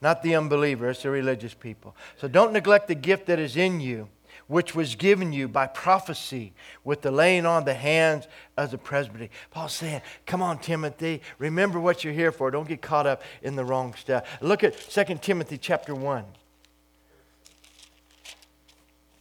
[0.00, 1.96] Not the unbeliever, it's the religious people.
[2.16, 4.08] So don't neglect the gift that is in you
[4.48, 9.30] which was given you by prophecy with the laying on the hands of the presbytery.
[9.50, 12.50] Paul's saying, Come on, Timothy, remember what you're here for.
[12.50, 14.26] Don't get caught up in the wrong stuff.
[14.40, 16.24] Look at 2 Timothy chapter 1.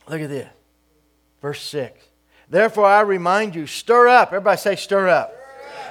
[0.10, 0.50] Look at this.
[1.42, 2.04] Verse 6.
[2.50, 4.30] Therefore, I remind you, stir up.
[4.30, 5.37] Everybody say, stir up.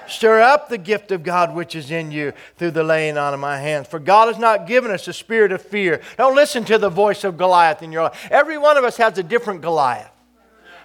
[0.08, 3.40] Stir up the gift of God which is in you through the laying on of
[3.40, 3.88] my hands.
[3.88, 6.00] For God has not given us a spirit of fear.
[6.16, 8.28] Don't listen to the voice of Goliath in your life.
[8.30, 10.10] Every one of us has a different Goliath.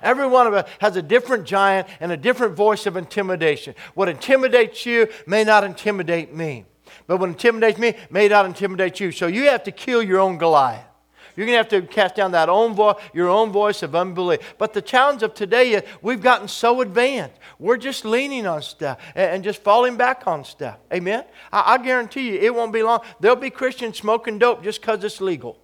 [0.01, 3.75] Every one of us has a different giant and a different voice of intimidation.
[3.93, 6.65] What intimidates you may not intimidate me.
[7.07, 9.11] But what intimidates me may not intimidate you.
[9.11, 10.85] So you have to kill your own Goliath.
[11.35, 14.55] You're going to have to cast down that own voice, your own voice of unbelief.
[14.57, 17.35] But the challenge of today is we've gotten so advanced.
[17.59, 20.77] We're just leaning on stuff and, just falling back on stuff.
[20.93, 21.23] Amen?
[21.51, 23.01] I, I guarantee you, it won't be long.
[23.19, 25.57] There'll be Christians smoking dope just because it's legal.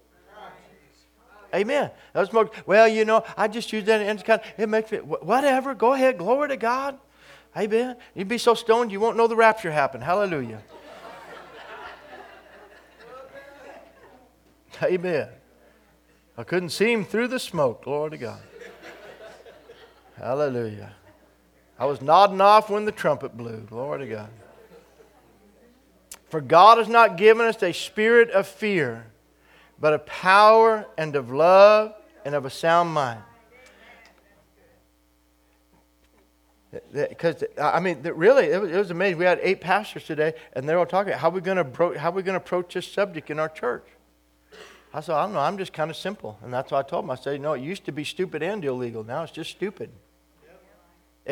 [1.54, 1.90] Amen.
[2.28, 5.74] Smoke, well, you know, I just use that and kind of, it makes me, whatever,
[5.74, 6.98] go ahead, glory to God.
[7.56, 7.96] Amen.
[8.14, 10.04] You'd be so stoned you won't know the rapture happened.
[10.04, 10.60] Hallelujah.
[14.82, 15.28] Amen.
[16.38, 17.82] I couldn't see him through the smoke.
[17.82, 18.40] Glory to God.
[20.16, 20.92] Hallelujah.
[21.76, 23.56] I was nodding off when the trumpet blew.
[23.68, 24.30] Glory to God.
[26.28, 29.06] For God has not given us a spirit of fear,
[29.80, 33.22] but of power and of love and of a sound mind.
[36.92, 39.18] Because I mean, really, it was, it was, amazing.
[39.18, 41.14] We had eight pastors today, and they're all talking.
[41.14, 43.86] How are we going to how we going to approach this subject in our church?
[44.92, 46.38] I said, I don't know, I'm just kind of simple.
[46.42, 47.10] And that's what I told him.
[47.10, 49.04] I said, you know, it used to be stupid and illegal.
[49.04, 49.90] Now it's just stupid.
[50.42, 50.62] Yep.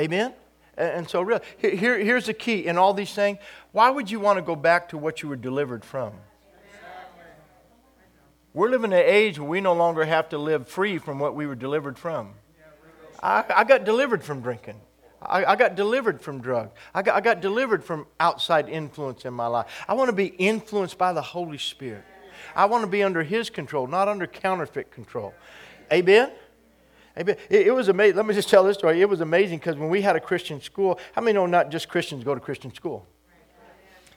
[0.05, 0.35] Amen?
[0.77, 3.39] And, and, so, really, here, here's the key in all these things.
[3.73, 6.13] Why would you want to go back to what you were delivered from?
[8.53, 11.35] We're living in an age where we no longer have to live free from what
[11.35, 12.33] we were delivered from.
[13.23, 14.81] I, I got delivered from drinking.
[15.21, 16.71] I, I, got delivered from drugs.
[16.95, 19.67] I got, I got delivered from outside influence in my life.
[19.89, 22.05] I want to be influenced by the Holy Spirit.
[22.55, 25.35] I want to be under His control, not under counterfeit control.
[25.93, 26.31] Amen?
[27.19, 27.37] Amen.
[27.49, 28.17] It, it was amazing.
[28.17, 29.01] Let me just tell this story.
[29.01, 31.89] It was amazing because when we had a Christian school, how many know not just
[31.89, 33.07] Christians go to Christian school?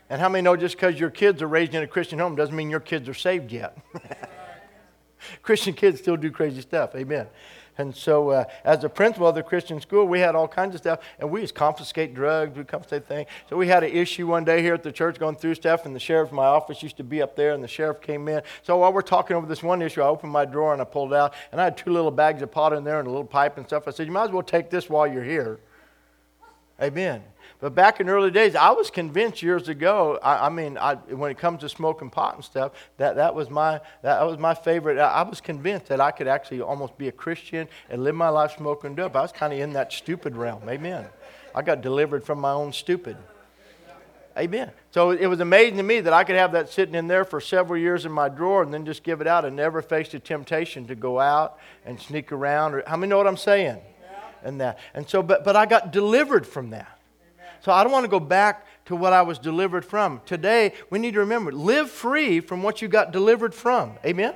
[0.09, 2.55] And how many know just because your kids are raised in a Christian home doesn't
[2.55, 3.77] mean your kids are saved yet?
[5.43, 6.95] Christian kids still do crazy stuff.
[6.95, 7.27] Amen.
[7.79, 10.81] And so, uh, as a principal of the Christian school, we had all kinds of
[10.81, 13.29] stuff, and we just confiscate drugs, we confiscate things.
[13.49, 15.95] So, we had an issue one day here at the church going through stuff, and
[15.95, 18.41] the sheriff, my office used to be up there, and the sheriff came in.
[18.63, 21.13] So, while we're talking over this one issue, I opened my drawer and I pulled
[21.13, 23.55] out, and I had two little bags of pot in there and a little pipe
[23.55, 23.87] and stuff.
[23.87, 25.61] I said, You might as well take this while you're here.
[26.81, 27.21] Amen.
[27.59, 30.17] But back in the early days, I was convinced years ago.
[30.23, 33.49] I, I mean, I, when it comes to smoking pot and stuff, that, that was
[33.49, 34.97] my that was my favorite.
[34.97, 38.29] I, I was convinced that I could actually almost be a Christian and live my
[38.29, 39.15] life smoking dope.
[39.15, 40.69] I was kind of in that stupid realm.
[40.69, 41.05] Amen.
[41.53, 43.17] I got delivered from my own stupid.
[44.37, 44.71] Amen.
[44.91, 47.41] So it was amazing to me that I could have that sitting in there for
[47.41, 50.19] several years in my drawer and then just give it out and never faced a
[50.19, 52.81] temptation to go out and sneak around.
[52.87, 53.81] How many know what I'm saying?
[54.43, 54.79] And that.
[54.93, 56.99] And so, but, but I got delivered from that.
[57.61, 60.21] So I don't want to go back to what I was delivered from.
[60.25, 63.97] Today, we need to remember live free from what you got delivered from.
[64.05, 64.33] Amen?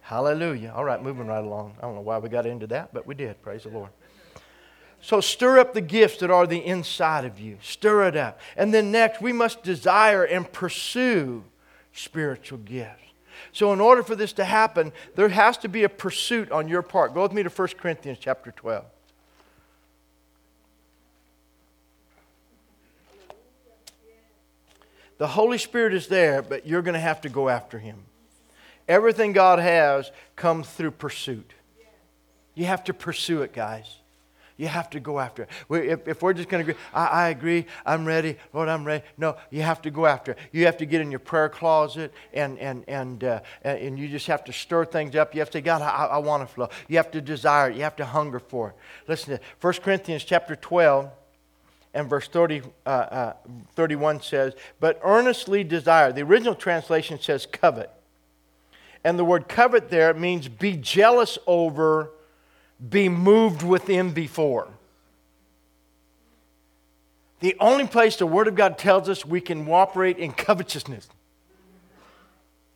[0.00, 0.72] Hallelujah.
[0.74, 1.74] All right, moving right along.
[1.78, 3.40] I don't know why we got into that, but we did.
[3.42, 3.90] Praise the Lord.
[5.02, 7.58] So stir up the gifts that are the inside of you.
[7.62, 8.40] Stir it up.
[8.56, 11.44] And then next, we must desire and pursue
[11.92, 13.02] spiritual gifts.
[13.52, 16.82] So in order for this to happen, there has to be a pursuit on your
[16.82, 17.14] part.
[17.14, 18.84] Go with me to 1 Corinthians chapter 12.
[25.20, 27.98] The Holy Spirit is there, but you're going to have to go after Him.
[28.88, 31.52] Everything God has comes through pursuit.
[32.54, 33.96] You have to pursue it, guys.
[34.56, 35.50] You have to go after it.
[35.68, 39.04] If, if we're just going to agree, I, I, agree, I'm ready, Lord, I'm ready.
[39.18, 40.38] No, you have to go after it.
[40.52, 44.26] You have to get in your prayer closet and, and, and, uh, and you just
[44.26, 45.34] have to stir things up.
[45.34, 46.70] You have to say, God, I, I want to flow.
[46.88, 47.76] You have to desire it.
[47.76, 48.74] You have to hunger for it.
[49.06, 51.10] Listen to 1 Corinthians chapter 12
[51.92, 53.32] and verse 30, uh, uh,
[53.74, 56.12] 31 says, But earnestly desire.
[56.12, 57.90] The original translation says covet.
[59.02, 62.10] And the word covet there means be jealous over,
[62.88, 64.68] be moved with envy for.
[67.40, 71.08] The only place the Word of God tells us we can operate in covetousness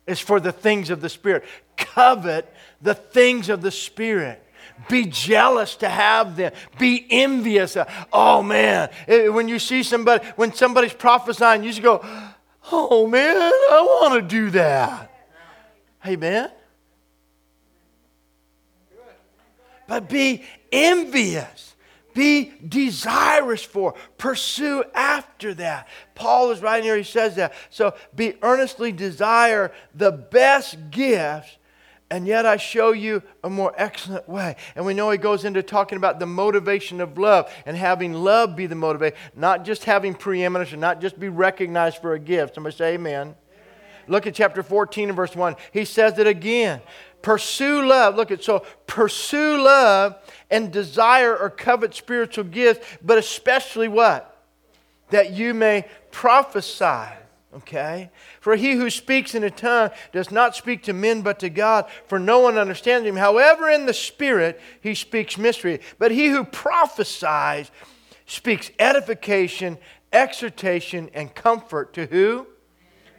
[0.07, 1.43] is for the things of the Spirit.
[1.77, 2.51] Covet
[2.81, 4.43] the things of the Spirit.
[4.89, 6.51] Be jealous to have them.
[6.77, 7.77] Be envious.
[8.13, 12.05] Oh man, eh, when you see somebody, when somebody's prophesying, you just go,
[12.71, 15.11] oh man, I want to do that.
[16.05, 16.51] Amen.
[19.87, 21.75] But be envious.
[22.13, 23.93] Be desirous for.
[24.17, 25.87] Pursue after that.
[26.15, 27.53] Paul is writing here, he says that.
[27.69, 31.57] So be earnestly desire the best gifts
[32.11, 34.55] and yet I show you a more excellent way.
[34.75, 38.55] And we know he goes into talking about the motivation of love and having love
[38.55, 42.55] be the motivation, not just having preeminence and not just be recognized for a gift.
[42.55, 43.21] Somebody say amen.
[43.21, 43.35] amen.
[44.07, 45.55] Look at chapter 14 and verse 1.
[45.71, 46.81] He says it again.
[47.23, 48.15] Pursue love.
[48.15, 50.15] Look at so pursue love
[50.51, 54.31] and desire or covet spiritual gifts, but especially what?
[55.09, 57.15] That you may prophesy.
[57.57, 58.09] Okay?
[58.41, 61.85] For he who speaks in a tongue does not speak to men but to God,
[62.07, 63.15] for no one understands him.
[63.15, 65.79] However, in the Spirit he speaks mystery.
[65.97, 67.71] But he who prophesies
[68.25, 69.77] speaks edification,
[70.11, 72.47] exhortation, and comfort to who?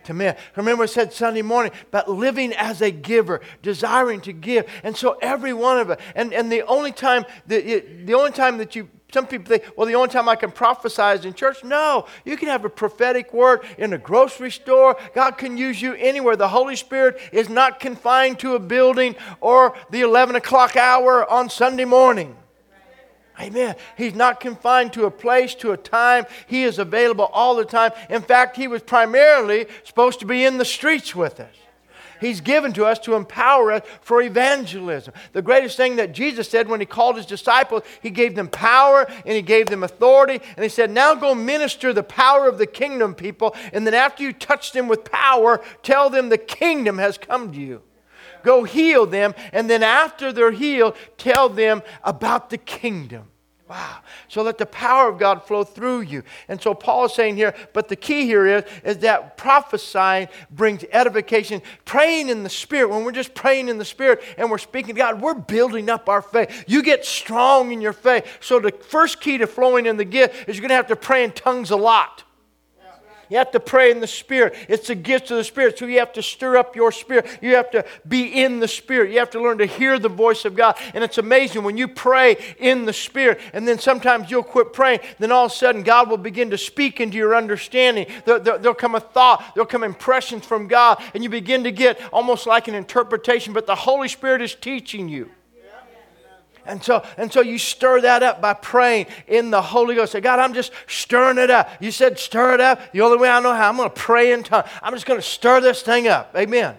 [0.05, 0.37] to men.
[0.55, 4.71] Remember, I said Sunday morning about living as a giver, desiring to give.
[4.85, 8.31] And so every one of us, and, and the only time that it, the only
[8.31, 11.33] time that you some people think, well, the only time I can prophesy is in
[11.33, 11.63] church.
[11.63, 14.97] No, you can have a prophetic word in a grocery store.
[15.15, 16.35] God can use you anywhere.
[16.35, 21.49] The Holy Spirit is not confined to a building or the 11 o'clock hour on
[21.49, 22.37] Sunday morning.
[23.39, 23.77] Amen.
[23.97, 26.25] He's not confined to a place, to a time.
[26.47, 27.93] He is available all the time.
[28.09, 31.55] In fact, he was primarily supposed to be in the streets with us.
[32.21, 35.15] He's given to us to empower us for evangelism.
[35.33, 39.07] The greatest thing that Jesus said when he called his disciples, he gave them power
[39.09, 40.41] and he gave them authority.
[40.57, 43.55] And he said, Now go minister the power of the kingdom, people.
[43.73, 47.61] And then after you touch them with power, tell them the kingdom has come to
[47.61, 47.83] you.
[48.43, 49.35] Go heal them.
[49.53, 53.29] And then after they're healed, tell them about the kingdom.
[53.69, 53.99] Wow.
[54.29, 56.23] So let the power of God flow through you.
[56.47, 60.85] And so Paul is saying here, but the key here is, is that prophesying brings
[60.93, 61.61] edification.
[61.85, 65.01] Praying in the Spirit, when we're just praying in the Spirit and we're speaking to
[65.01, 66.65] God, we're building up our faith.
[66.69, 68.39] You get strong in your faith.
[68.41, 70.97] So the first key to flowing in the gift is you're going to have to
[70.97, 72.23] pray in tongues a lot.
[73.29, 74.55] You have to pray in the Spirit.
[74.69, 75.79] It's a gift of the Spirit.
[75.79, 77.39] So you have to stir up your spirit.
[77.43, 79.11] You have to be in the Spirit.
[79.11, 80.77] You have to learn to hear the voice of God.
[80.95, 85.01] And it's amazing when you pray in the Spirit, and then sometimes you'll quit praying,
[85.19, 88.07] then all of a sudden God will begin to speak into your understanding.
[88.25, 91.73] There, there, there'll come a thought, there'll come impressions from God, and you begin to
[91.73, 95.31] get almost like an interpretation, but the Holy Spirit is teaching you.
[96.67, 100.13] And so, and so you stir that up by praying in the Holy Ghost.
[100.13, 101.71] Say, God, I'm just stirring it up.
[101.81, 102.93] You said stir it up.
[102.93, 104.69] The only way I know how, I'm going to pray in tongues.
[104.83, 106.33] I'm just going to stir this thing up.
[106.35, 106.47] Amen.
[106.47, 106.77] Amen.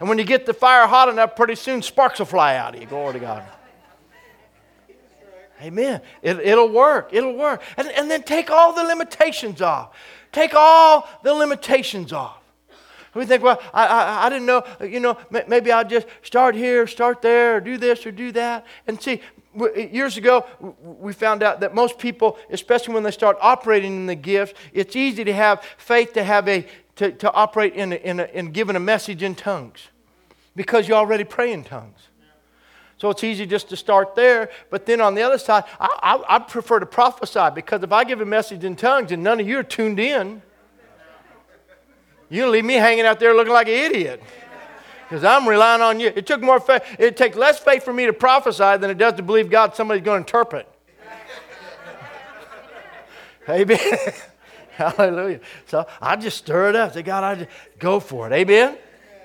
[0.00, 2.80] And when you get the fire hot enough, pretty soon sparks will fly out of
[2.80, 2.86] you.
[2.86, 3.44] Glory to God.
[5.62, 6.00] Amen.
[6.22, 7.10] It, will work.
[7.12, 7.62] It'll work.
[7.76, 9.96] And, and then take all the limitations off.
[10.32, 12.41] Take all the limitations off.
[13.14, 16.86] We think, well, I, I, I didn't know, you know, maybe I'll just start here,
[16.86, 18.64] start there, or do this or do that.
[18.86, 19.20] And see,
[19.76, 20.46] years ago,
[20.82, 24.96] we found out that most people, especially when they start operating in the gifts, it's
[24.96, 28.52] easy to have faith to have a to, to operate in, a, in, a, in
[28.52, 29.88] giving a message in tongues
[30.54, 31.98] because you already pray in tongues.
[32.98, 34.50] So it's easy just to start there.
[34.70, 38.04] But then on the other side, I, I, I prefer to prophesy because if I
[38.04, 40.42] give a message in tongues and none of you are tuned in,
[42.32, 44.22] you leave me hanging out there looking like an idiot.
[45.06, 46.10] Because I'm relying on you.
[46.16, 46.82] It took more faith.
[46.98, 50.02] It takes less faith for me to prophesy than it does to believe God somebody's
[50.02, 50.66] going to interpret.
[53.46, 53.78] Amen.
[54.70, 55.40] Hallelujah.
[55.66, 56.94] So I just stir it up.
[56.94, 58.32] Say, God, I just go for it.
[58.32, 58.78] Amen.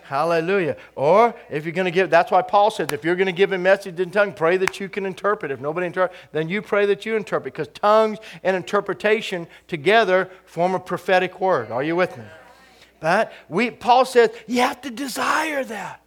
[0.04, 0.76] Hallelujah.
[0.96, 3.54] Or if you're going to give, that's why Paul says, if you're going to give
[3.54, 5.52] a message in tongue, pray that you can interpret.
[5.52, 10.76] If nobody interprets, then you pray that you interpret, because tongues and interpretation together form
[10.76, 11.72] a prophetic word.
[11.72, 12.26] Are you with me?
[13.00, 16.02] But we, Paul says, you have to desire that.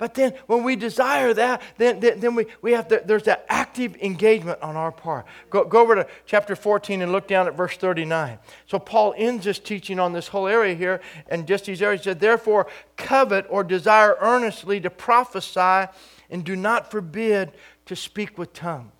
[0.00, 3.44] But then when we desire that, then, then, then we, we have to, there's that
[3.50, 5.26] active engagement on our part.
[5.50, 8.38] Go, go over to chapter 14 and look down at verse 39.
[8.66, 12.04] So Paul ends his teaching on this whole area here, and just these areas He
[12.04, 15.92] said, Therefore, covet or desire earnestly to prophesy,
[16.30, 17.52] and do not forbid
[17.84, 18.92] to speak with tongues.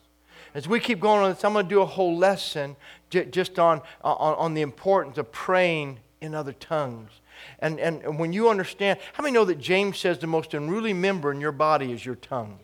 [0.53, 2.77] As we keep going on this, I'm going to do a whole lesson
[3.09, 7.11] just on, on, on the importance of praying in other tongues.
[7.59, 11.33] And, and, when you understand, how many know that James says the most unruly member
[11.33, 12.59] in your body is your tongue?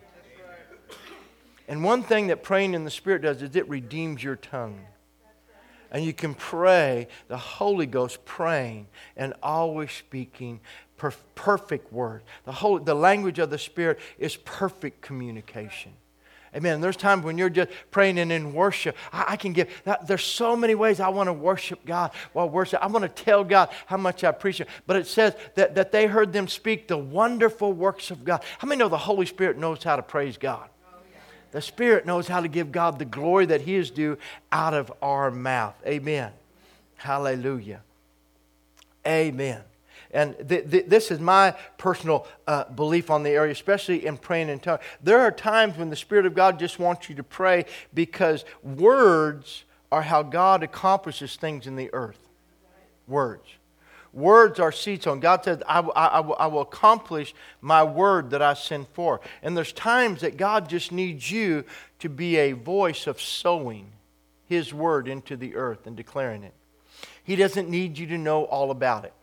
[1.67, 4.79] And one thing that praying in the Spirit does is it redeems your tongue.
[5.91, 10.59] And you can pray, the Holy Ghost praying and always speaking
[10.97, 12.23] per- perfect word.
[12.45, 15.93] The, whole, the language of the Spirit is perfect communication.
[16.55, 16.81] Amen.
[16.81, 18.95] There's times when you're just praying and in worship.
[19.11, 22.49] I, I can give, that, there's so many ways I want to worship God while
[22.49, 22.81] worship.
[22.81, 26.07] I want to tell God how much I appreciate But it says that, that they
[26.07, 28.43] heard them speak the wonderful works of God.
[28.59, 30.69] How many know the Holy Spirit knows how to praise God?
[31.51, 34.17] The Spirit knows how to give God the glory that He is due
[34.51, 35.75] out of our mouth.
[35.85, 36.31] Amen.
[36.97, 37.81] Hallelujah.
[39.05, 39.61] Amen.
[40.17, 44.49] And th- th- this is my personal uh, belief on the area, especially in praying
[44.49, 44.81] in tongues.
[45.03, 49.63] There are times when the Spirit of God just wants you to pray because words
[49.91, 52.17] are how God accomplishes things in the earth.
[53.07, 53.47] Words.
[54.11, 55.19] Words are seeds on.
[55.19, 59.21] God says, I, I, I will accomplish my word that I send forth.
[59.43, 61.63] And there's times that God just needs you
[61.99, 63.91] to be a voice of sowing
[64.47, 66.55] His word into the earth and declaring it.
[67.23, 69.13] He doesn't need you to know all about it.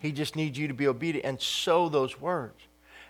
[0.00, 1.26] He just needs you to be obedient.
[1.26, 2.60] And sow those words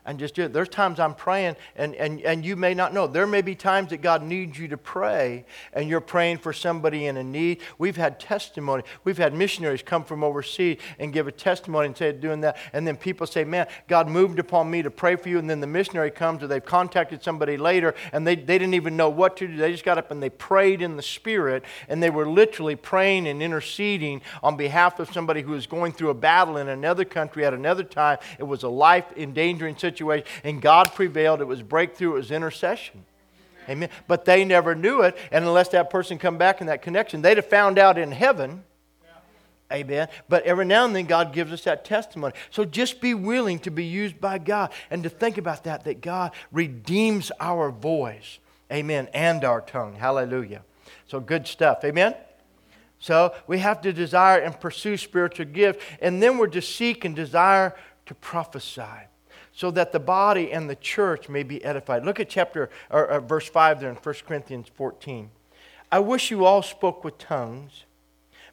[0.05, 0.53] and just do it.
[0.53, 3.07] There's times I'm praying, and, and, and you may not know.
[3.07, 7.07] There may be times that God needs you to pray, and you're praying for somebody
[7.07, 7.61] in a need.
[7.78, 8.82] We've had testimony.
[9.05, 12.57] We've had missionaries come from overseas and give a testimony and say, doing that.
[12.72, 15.38] And then people say, Man, God moved upon me to pray for you.
[15.38, 18.96] And then the missionary comes, or they've contacted somebody later, and they, they didn't even
[18.96, 19.57] know what to do.
[19.57, 23.28] They just got up and they prayed in the Spirit, and they were literally praying
[23.28, 27.44] and interceding on behalf of somebody who was going through a battle in another country
[27.44, 28.18] at another time.
[28.38, 31.40] It was a life endangering situation situation, and God prevailed.
[31.40, 33.05] It was breakthrough, it was intercession.
[33.68, 33.90] Amen.
[34.09, 37.36] But they never knew it, and unless that person come back in that connection, they'd
[37.36, 38.64] have found out in heaven.
[39.72, 40.09] Amen.
[40.28, 42.34] But every now and then, God gives us that testimony.
[42.51, 46.01] So just be willing to be used by God and to think about that, that
[46.01, 48.40] God redeems our voice.
[48.72, 49.09] Amen.
[49.14, 49.94] And our tongue.
[49.94, 50.62] Hallelujah.
[51.07, 51.84] So good stuff.
[51.84, 52.16] Amen.
[52.98, 57.14] So we have to desire and pursue spiritual gifts, and then we're to seek and
[57.14, 57.76] desire
[58.07, 59.07] to prophesy
[59.53, 62.05] so that the body and the church may be edified.
[62.05, 65.30] Look at chapter or, or verse 5 there in 1 Corinthians 14.
[65.92, 67.84] I wish you all spoke with tongues,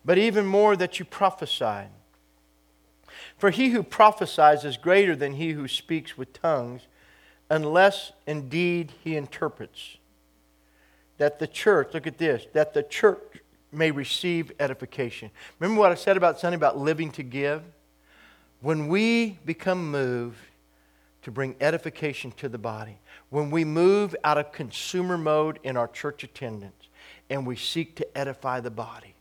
[0.04, 1.90] but even more that you prophesied.
[3.38, 6.88] For he who prophesies is greater than he who speaks with tongues,
[7.50, 9.98] unless indeed he interprets.
[11.18, 13.42] That the church, look at this, that the church
[13.72, 15.30] may receive edification.
[15.60, 17.64] Remember what I said about Sunday about living to give?
[18.62, 20.38] When we become moved,
[21.28, 22.98] to bring edification to the body.
[23.32, 26.88] When we move out of consumer mode in our church attendance
[27.30, 29.14] and we seek to edify the body,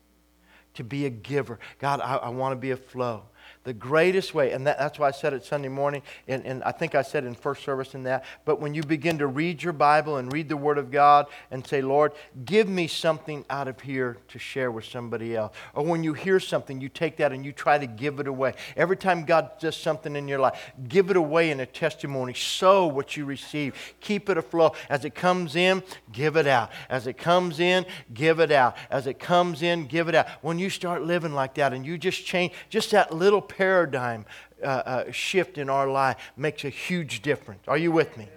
[0.74, 1.58] to be a giver.
[1.80, 3.24] God, I, I want to be a flow.
[3.66, 6.70] The greatest way, and that, that's why I said it Sunday morning, and, and I
[6.70, 9.72] think I said in first service in that, but when you begin to read your
[9.72, 12.12] Bible and read the Word of God and say, Lord,
[12.44, 15.52] give me something out of here to share with somebody else.
[15.74, 18.54] Or when you hear something, you take that and you try to give it away.
[18.76, 22.34] Every time God does something in your life, give it away in a testimony.
[22.34, 23.96] Sow what you receive.
[24.00, 24.76] Keep it aflow.
[24.88, 26.70] As it comes in, give it out.
[26.88, 28.76] As it comes in, give it out.
[28.92, 30.28] As it comes in, give it out.
[30.40, 34.24] When you start living like that and you just change, just that little paradigm
[34.62, 37.62] uh, uh, shift in our life makes a huge difference.
[37.68, 38.28] Are you with me?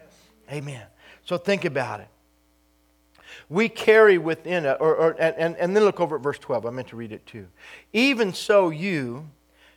[0.52, 0.84] Amen.
[1.26, 2.08] So think about it.
[3.48, 6.66] We carry within it, or, or, and, and then look over at verse 12.
[6.66, 7.48] I meant to read it too.
[7.94, 9.30] Even so, you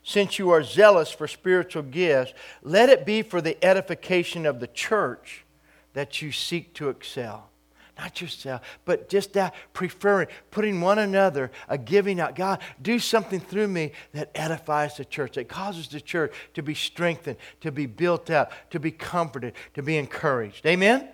[0.03, 4.67] since you are zealous for spiritual gifts, let it be for the edification of the
[4.67, 5.45] church
[5.93, 7.51] that you seek to excel.
[7.99, 12.35] Not yourself, but just that preferring, putting one another, a giving out.
[12.35, 16.75] God, do something through me that edifies the church, that causes the church to be
[16.75, 20.65] strengthened, to be built up, to be comforted, to be encouraged.
[20.65, 21.01] Amen?
[21.01, 21.09] Amen.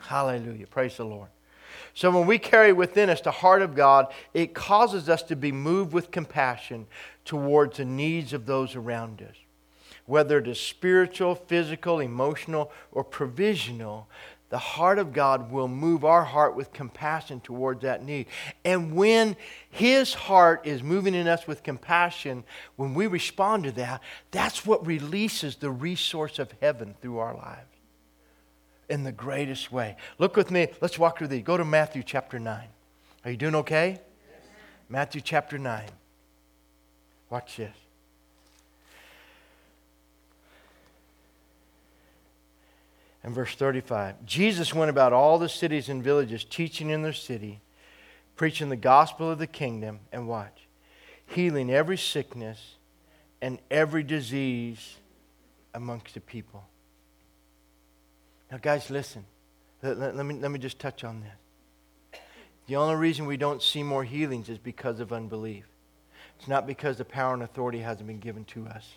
[0.00, 0.66] Hallelujah.
[0.66, 1.28] Praise the Lord.
[1.92, 5.52] So when we carry within us the heart of God, it causes us to be
[5.52, 6.86] moved with compassion
[7.24, 9.36] towards the needs of those around us.
[10.06, 14.08] Whether it is spiritual, physical, emotional, or provisional,
[14.54, 18.26] the heart of God will move our heart with compassion towards that need.
[18.64, 19.34] And when
[19.68, 22.44] His heart is moving in us with compassion,
[22.76, 24.00] when we respond to that,
[24.30, 27.76] that's what releases the resource of heaven through our lives
[28.88, 29.96] in the greatest way.
[30.20, 30.68] Look with me.
[30.80, 31.42] Let's walk through these.
[31.42, 32.68] Go to Matthew chapter 9.
[33.24, 33.88] Are you doing okay?
[33.88, 34.00] Yes.
[34.88, 35.82] Matthew chapter 9.
[37.28, 37.74] Watch this.
[43.24, 47.62] And verse 35 Jesus went about all the cities and villages, teaching in their city,
[48.36, 50.68] preaching the gospel of the kingdom, and watch,
[51.26, 52.76] healing every sickness
[53.40, 54.96] and every disease
[55.74, 56.64] amongst the people.
[58.52, 59.24] Now, guys, listen.
[59.82, 62.20] Let, let, let, me, let me just touch on this.
[62.66, 65.64] The only reason we don't see more healings is because of unbelief.
[66.38, 68.94] It's not because the power and authority hasn't been given to us.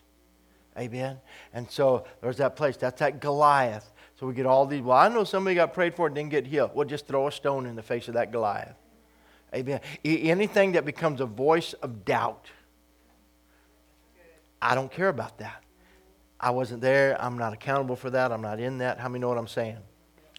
[0.78, 1.18] Amen?
[1.54, 2.78] And so there's that place.
[2.78, 3.92] That's that Goliath.
[4.20, 4.82] So we get all these.
[4.82, 6.72] Well, I know somebody got prayed for and didn't get healed.
[6.74, 8.76] Well, just throw a stone in the face of that Goliath.
[9.54, 9.80] Amen.
[10.04, 12.50] Anything that becomes a voice of doubt,
[14.62, 15.64] I don't care about that.
[16.40, 17.20] I wasn't there.
[17.20, 18.32] I'm not accountable for that.
[18.32, 19.00] I'm not in that.
[19.00, 19.78] How many know what I'm saying?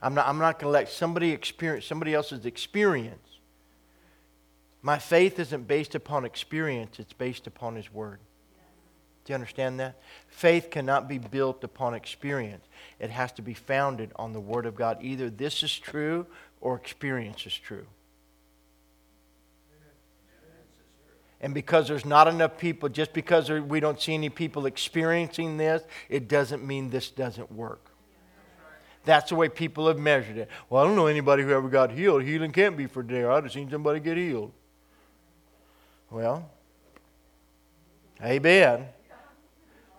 [0.00, 3.18] I'm not, I'm not going to let somebody experience somebody else's experience.
[4.82, 8.20] My faith isn't based upon experience, it's based upon His Word.
[9.28, 10.00] Do you understand that?
[10.28, 12.64] Faith cannot be built upon experience.
[12.98, 14.96] It has to be founded on the Word of God.
[15.02, 16.24] Either this is true
[16.62, 17.84] or experience is true.
[21.42, 25.82] And because there's not enough people, just because we don't see any people experiencing this,
[26.08, 27.90] it doesn't mean this doesn't work.
[29.04, 30.48] That's the way people have measured it.
[30.70, 32.22] Well, I don't know anybody who ever got healed.
[32.22, 33.30] Healing can't be for there.
[33.30, 34.52] I'd have seen somebody get healed.
[36.10, 36.50] Well,
[38.24, 38.86] amen.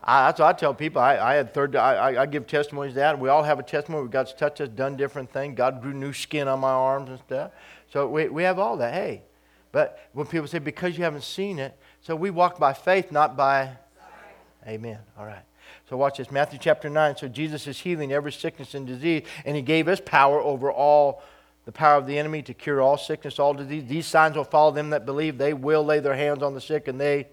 [0.04, 1.02] I, that's what I tell people.
[1.02, 1.76] I, I had third.
[1.76, 4.08] I, I, give testimonies that we all have a testimony.
[4.08, 5.58] God's touched us, done different things.
[5.58, 7.52] God grew new skin on my arms and stuff.
[7.92, 8.94] So we, we have all that.
[8.94, 9.24] Hey,
[9.72, 13.36] but when people say, because you haven't seen it, so we walk by faith, not
[13.36, 13.66] by.
[13.66, 14.76] Sorry.
[14.76, 15.00] Amen.
[15.18, 15.44] All right.
[15.90, 17.18] So watch this Matthew chapter 9.
[17.18, 21.22] So Jesus is healing every sickness and disease, and he gave us power over all
[21.66, 23.86] the power of the enemy to cure all sickness, all disease.
[23.86, 25.38] These signs will follow them that believe.
[25.38, 27.28] They will lay their hands on the sick, and they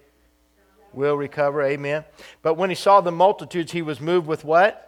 [0.93, 1.61] will recover.
[1.63, 2.05] Amen.
[2.41, 4.83] But when he saw the multitudes, he was moved with what?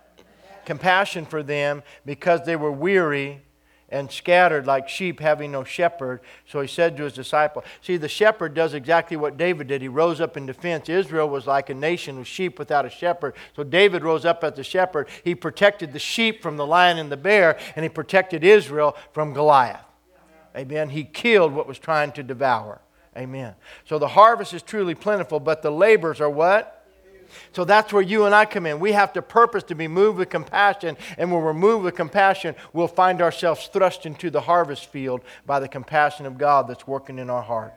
[0.65, 3.41] Compassion for them because they were weary
[3.91, 6.21] and scattered like sheep having no shepherd.
[6.45, 9.81] So he said to his disciple, See, the shepherd does exactly what David did.
[9.81, 10.89] He rose up in defense.
[10.89, 13.35] Israel was like a nation of sheep without a shepherd.
[13.55, 15.09] So David rose up as the shepherd.
[15.23, 19.33] He protected the sheep from the lion and the bear, and he protected Israel from
[19.33, 19.81] Goliath.
[20.55, 20.89] Amen.
[20.89, 22.81] He killed what was trying to devour.
[23.17, 23.55] Amen.
[23.85, 26.75] So the harvest is truly plentiful, but the labors are what?
[27.53, 28.79] So that's where you and I come in.
[28.79, 32.55] We have to purpose to be moved with compassion, and when we're moved with compassion,
[32.73, 37.19] we'll find ourselves thrust into the harvest field by the compassion of God that's working
[37.19, 37.73] in our heart.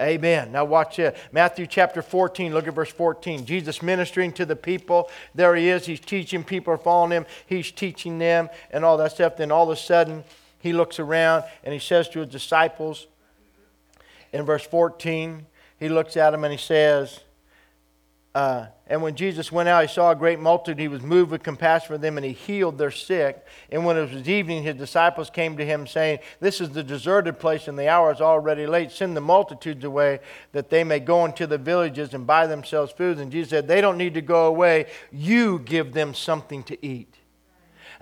[0.00, 0.52] Amen.
[0.52, 1.16] Now watch it.
[1.32, 3.44] Matthew chapter 14, look at verse 14.
[3.44, 5.10] Jesus ministering to the people.
[5.34, 5.84] There he is.
[5.84, 6.42] He's teaching.
[6.42, 7.26] People are following him.
[7.46, 9.36] He's teaching them and all that stuff.
[9.36, 10.24] Then all of a sudden,
[10.58, 13.06] he looks around and he says to his disciples
[14.32, 15.46] in verse 14,
[15.78, 17.20] he looks at him and he says,
[18.34, 20.78] uh, and when Jesus went out, he saw a great multitude.
[20.78, 23.44] He was moved with compassion for them, and he healed their sick.
[23.70, 27.38] And when it was evening, his disciples came to him, saying, This is the deserted
[27.38, 28.90] place, and the hour is already late.
[28.90, 30.20] Send the multitudes away,
[30.52, 33.18] that they may go into the villages and buy themselves food.
[33.18, 34.86] And Jesus said, They don't need to go away.
[35.10, 37.14] You give them something to eat.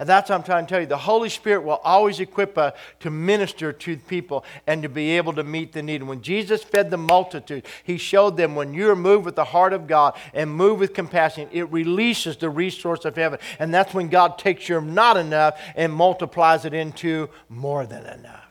[0.00, 0.86] And that's what I'm trying to tell you.
[0.86, 5.34] The Holy Spirit will always equip us to minister to people and to be able
[5.34, 6.00] to meet the need.
[6.00, 9.74] And when Jesus fed the multitude, he showed them when you're moved with the heart
[9.74, 13.40] of God and moved with compassion, it releases the resource of heaven.
[13.58, 18.46] And that's when God takes your not enough and multiplies it into more than enough.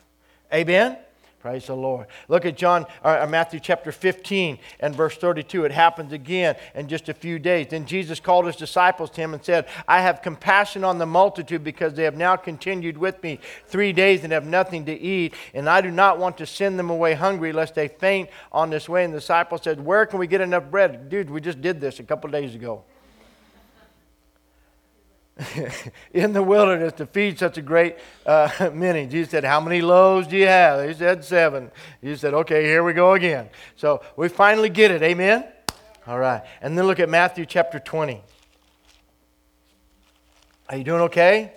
[0.54, 0.98] Amen?
[1.40, 2.06] Praise the Lord.
[2.28, 5.64] Look at John, or Matthew chapter 15 and verse 32.
[5.64, 7.68] It happens again in just a few days.
[7.70, 11.64] Then Jesus called his disciples to him and said, I have compassion on the multitude
[11.64, 15.32] because they have now continued with me three days and have nothing to eat.
[15.54, 18.86] And I do not want to send them away hungry lest they faint on this
[18.86, 19.04] way.
[19.04, 21.08] And the disciples said, Where can we get enough bread?
[21.08, 22.84] Dude, we just did this a couple days ago.
[26.12, 29.06] in the wilderness to feed such a great uh, many.
[29.06, 30.86] Jesus said, How many loaves do you have?
[30.88, 31.70] He said, Seven.
[32.00, 33.48] He said, Okay, here we go again.
[33.76, 35.02] So we finally get it.
[35.02, 35.44] Amen?
[36.06, 36.42] All right.
[36.60, 38.22] And then look at Matthew chapter 20.
[40.68, 41.52] Are you doing okay?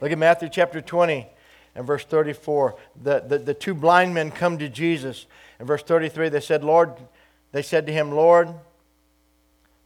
[0.00, 1.26] Look at Matthew chapter 20
[1.74, 2.76] and verse 34.
[3.02, 5.26] The, the, the two blind men come to Jesus.
[5.60, 6.92] In verse 33, they said, Lord,
[7.52, 8.48] they said to him, Lord,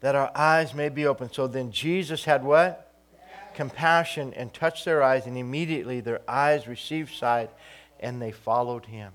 [0.01, 1.31] that our eyes may be open.
[1.33, 2.88] So then Jesus had what?
[3.59, 7.51] Compassion and touched their eyes, and immediately their eyes received sight
[7.99, 9.11] and they followed him.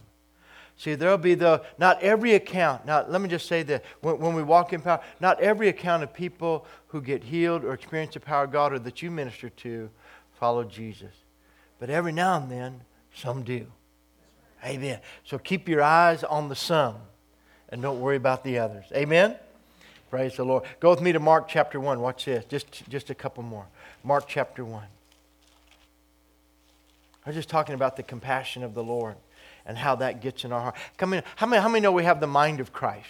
[0.75, 4.35] See, there'll be the, not every account, now let me just say that when, when,
[4.35, 8.19] we walk in power, not every account of people who get healed or experience the
[8.19, 9.89] power of God or that you minister to
[10.33, 11.13] follow Jesus.
[11.79, 12.81] But every now and then,
[13.15, 13.65] some do.
[14.65, 14.99] Amen.
[15.23, 16.97] So keep your eyes on the some
[17.69, 18.83] and don't worry about the others.
[18.93, 19.37] Amen?
[20.09, 20.63] Praise the Lord.
[20.81, 21.99] Go with me to Mark chapter 1.
[22.01, 22.43] Watch this.
[22.45, 23.65] Just, just a couple more.
[24.03, 24.83] Mark chapter 1.
[27.25, 29.15] I was just talking about the compassion of the Lord
[29.65, 30.75] and how that gets in our heart.
[30.97, 33.07] Come in, how, many, how many know we have the mind of Christ?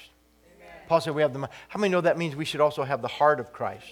[0.55, 0.69] Amen.
[0.87, 1.51] Paul said we have the mind.
[1.67, 3.91] How many know that means we should also have the heart of Christ?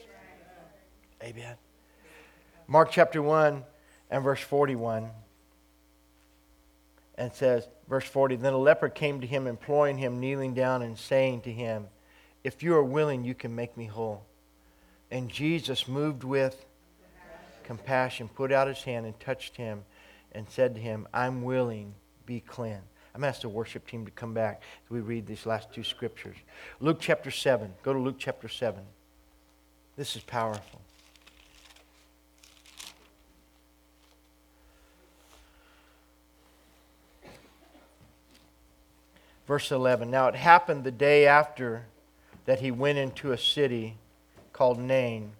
[1.23, 1.33] Amen.
[1.37, 1.55] Amen.
[2.67, 3.63] Mark chapter 1
[4.11, 5.09] and verse 41
[7.17, 10.97] and says, verse 40, Then a leper came to him, imploring him, kneeling down and
[10.97, 11.87] saying to him,
[12.43, 14.23] If you are willing, you can make me whole.
[15.09, 16.65] And Jesus, moved with
[17.64, 19.84] compassion, put out his hand and touched him
[20.32, 21.93] and said to him, I'm willing,
[22.26, 22.88] be cleansed.
[23.14, 26.38] I'm asked the worship team to come back as we read these last two scriptures.
[26.80, 27.74] Luke chapter 7.
[27.84, 28.82] Go to Luke chapter 7.
[29.97, 30.82] This is powerful.
[39.45, 40.09] Verse 11.
[40.09, 41.86] Now it happened the day after
[42.45, 43.97] that he went into a city
[44.53, 45.34] called Nain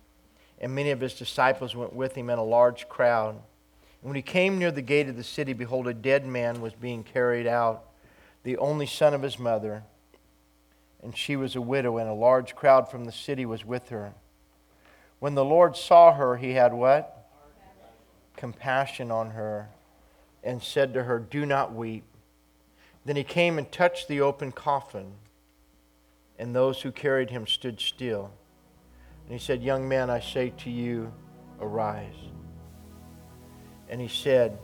[0.62, 3.32] and many of his disciples went with him and a large crowd.
[3.32, 6.74] And when he came near the gate of the city, behold, a dead man was
[6.74, 7.84] being carried out,
[8.44, 9.84] the only son of his mother.
[11.02, 14.14] And she was a widow, and a large crowd from the city was with her.
[15.20, 17.28] When the Lord saw her, he had what?
[18.38, 19.70] Compassion on her,
[20.44, 22.04] and said to her, Do not weep.
[23.04, 25.14] Then he came and touched the open coffin,
[26.38, 28.32] and those who carried him stood still.
[29.32, 31.10] And he said, Young man, I say to you,
[31.62, 32.18] arise.
[33.88, 34.60] And he said,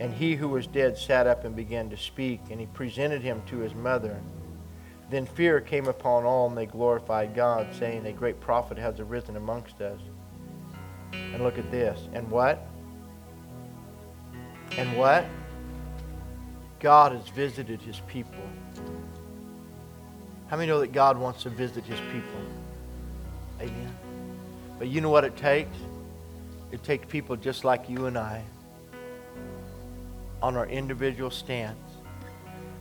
[0.00, 3.40] And he who was dead sat up and began to speak, and he presented him
[3.46, 4.20] to his mother.
[5.10, 9.36] Then fear came upon all, and they glorified God, saying, A great prophet has arisen
[9.36, 10.00] amongst us.
[11.12, 12.08] And look at this.
[12.14, 12.66] And what?
[14.76, 15.24] And what?
[16.80, 18.42] God has visited his people.
[20.48, 22.57] How many know that God wants to visit his people?
[23.60, 23.96] Amen.
[24.78, 25.76] But you know what it takes?
[26.70, 28.44] It takes people just like you and I
[30.42, 31.78] on our individual stance,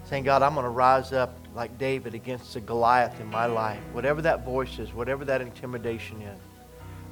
[0.03, 3.81] saying, God, I'm going to rise up like David against the Goliath in my life.
[3.93, 6.39] Whatever that voice is, whatever that intimidation is,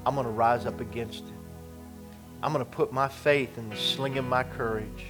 [0.05, 1.33] I'm going to rise up against it.
[2.43, 5.05] I'm going to put my faith in the sling of my courage.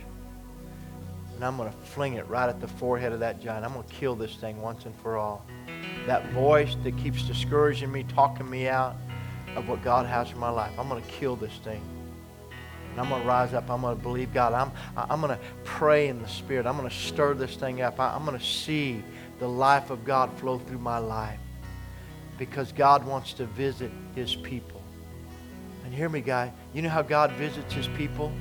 [1.36, 3.66] And I'm going to fling it right at the forehead of that giant.
[3.66, 5.46] I'm going to kill this thing once and for all
[6.06, 8.96] that voice that keeps discouraging me, talking me out
[9.56, 10.72] of what God has for my life.
[10.78, 11.82] I'm going to kill this thing.
[12.92, 13.70] And I'm going to rise up.
[13.70, 14.54] I'm going to believe God.
[14.54, 16.66] I'm, I'm going to pray in the Spirit.
[16.66, 18.00] I'm going to stir this thing up.
[18.00, 19.04] I'm going to see
[19.40, 21.40] the life of God flow through my life
[22.38, 24.82] because God wants to visit his people.
[25.84, 26.52] And hear me, guy.
[26.74, 28.32] You know how God visits his people?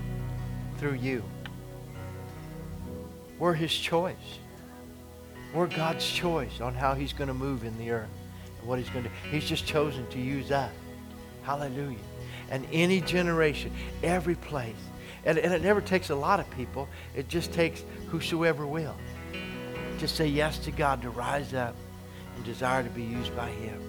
[0.79, 1.23] Through you.
[3.39, 4.39] We're his choice.
[5.55, 8.11] We're God's choice on how He's going to move in the earth
[8.59, 9.15] and what He's going to do.
[9.31, 10.73] He's just chosen to use us.
[11.45, 11.99] Hallelujah.
[12.51, 13.71] And any generation,
[14.03, 14.75] every place.
[15.25, 18.97] And, and it never takes a lot of people, it just takes whosoever will.
[19.99, 21.77] Just say yes to God to rise up
[22.35, 23.81] and desire to be used by Him.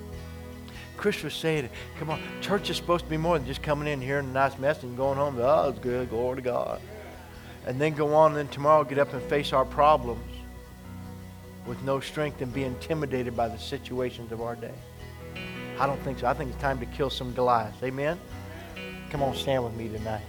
[0.97, 1.67] Chris was saying,
[1.99, 4.57] come on, church is supposed to be more than just coming in, hearing a nice
[4.59, 5.37] message and going home.
[5.39, 6.79] Oh, it's good, glory to God.
[7.65, 10.34] And then go on and then tomorrow get up and face our problems
[11.65, 14.73] with no strength and be intimidated by the situations of our day.
[15.79, 16.27] I don't think so.
[16.27, 17.81] I think it's time to kill some Goliaths.
[17.83, 18.19] Amen?
[19.09, 20.23] Come on, stand with me tonight.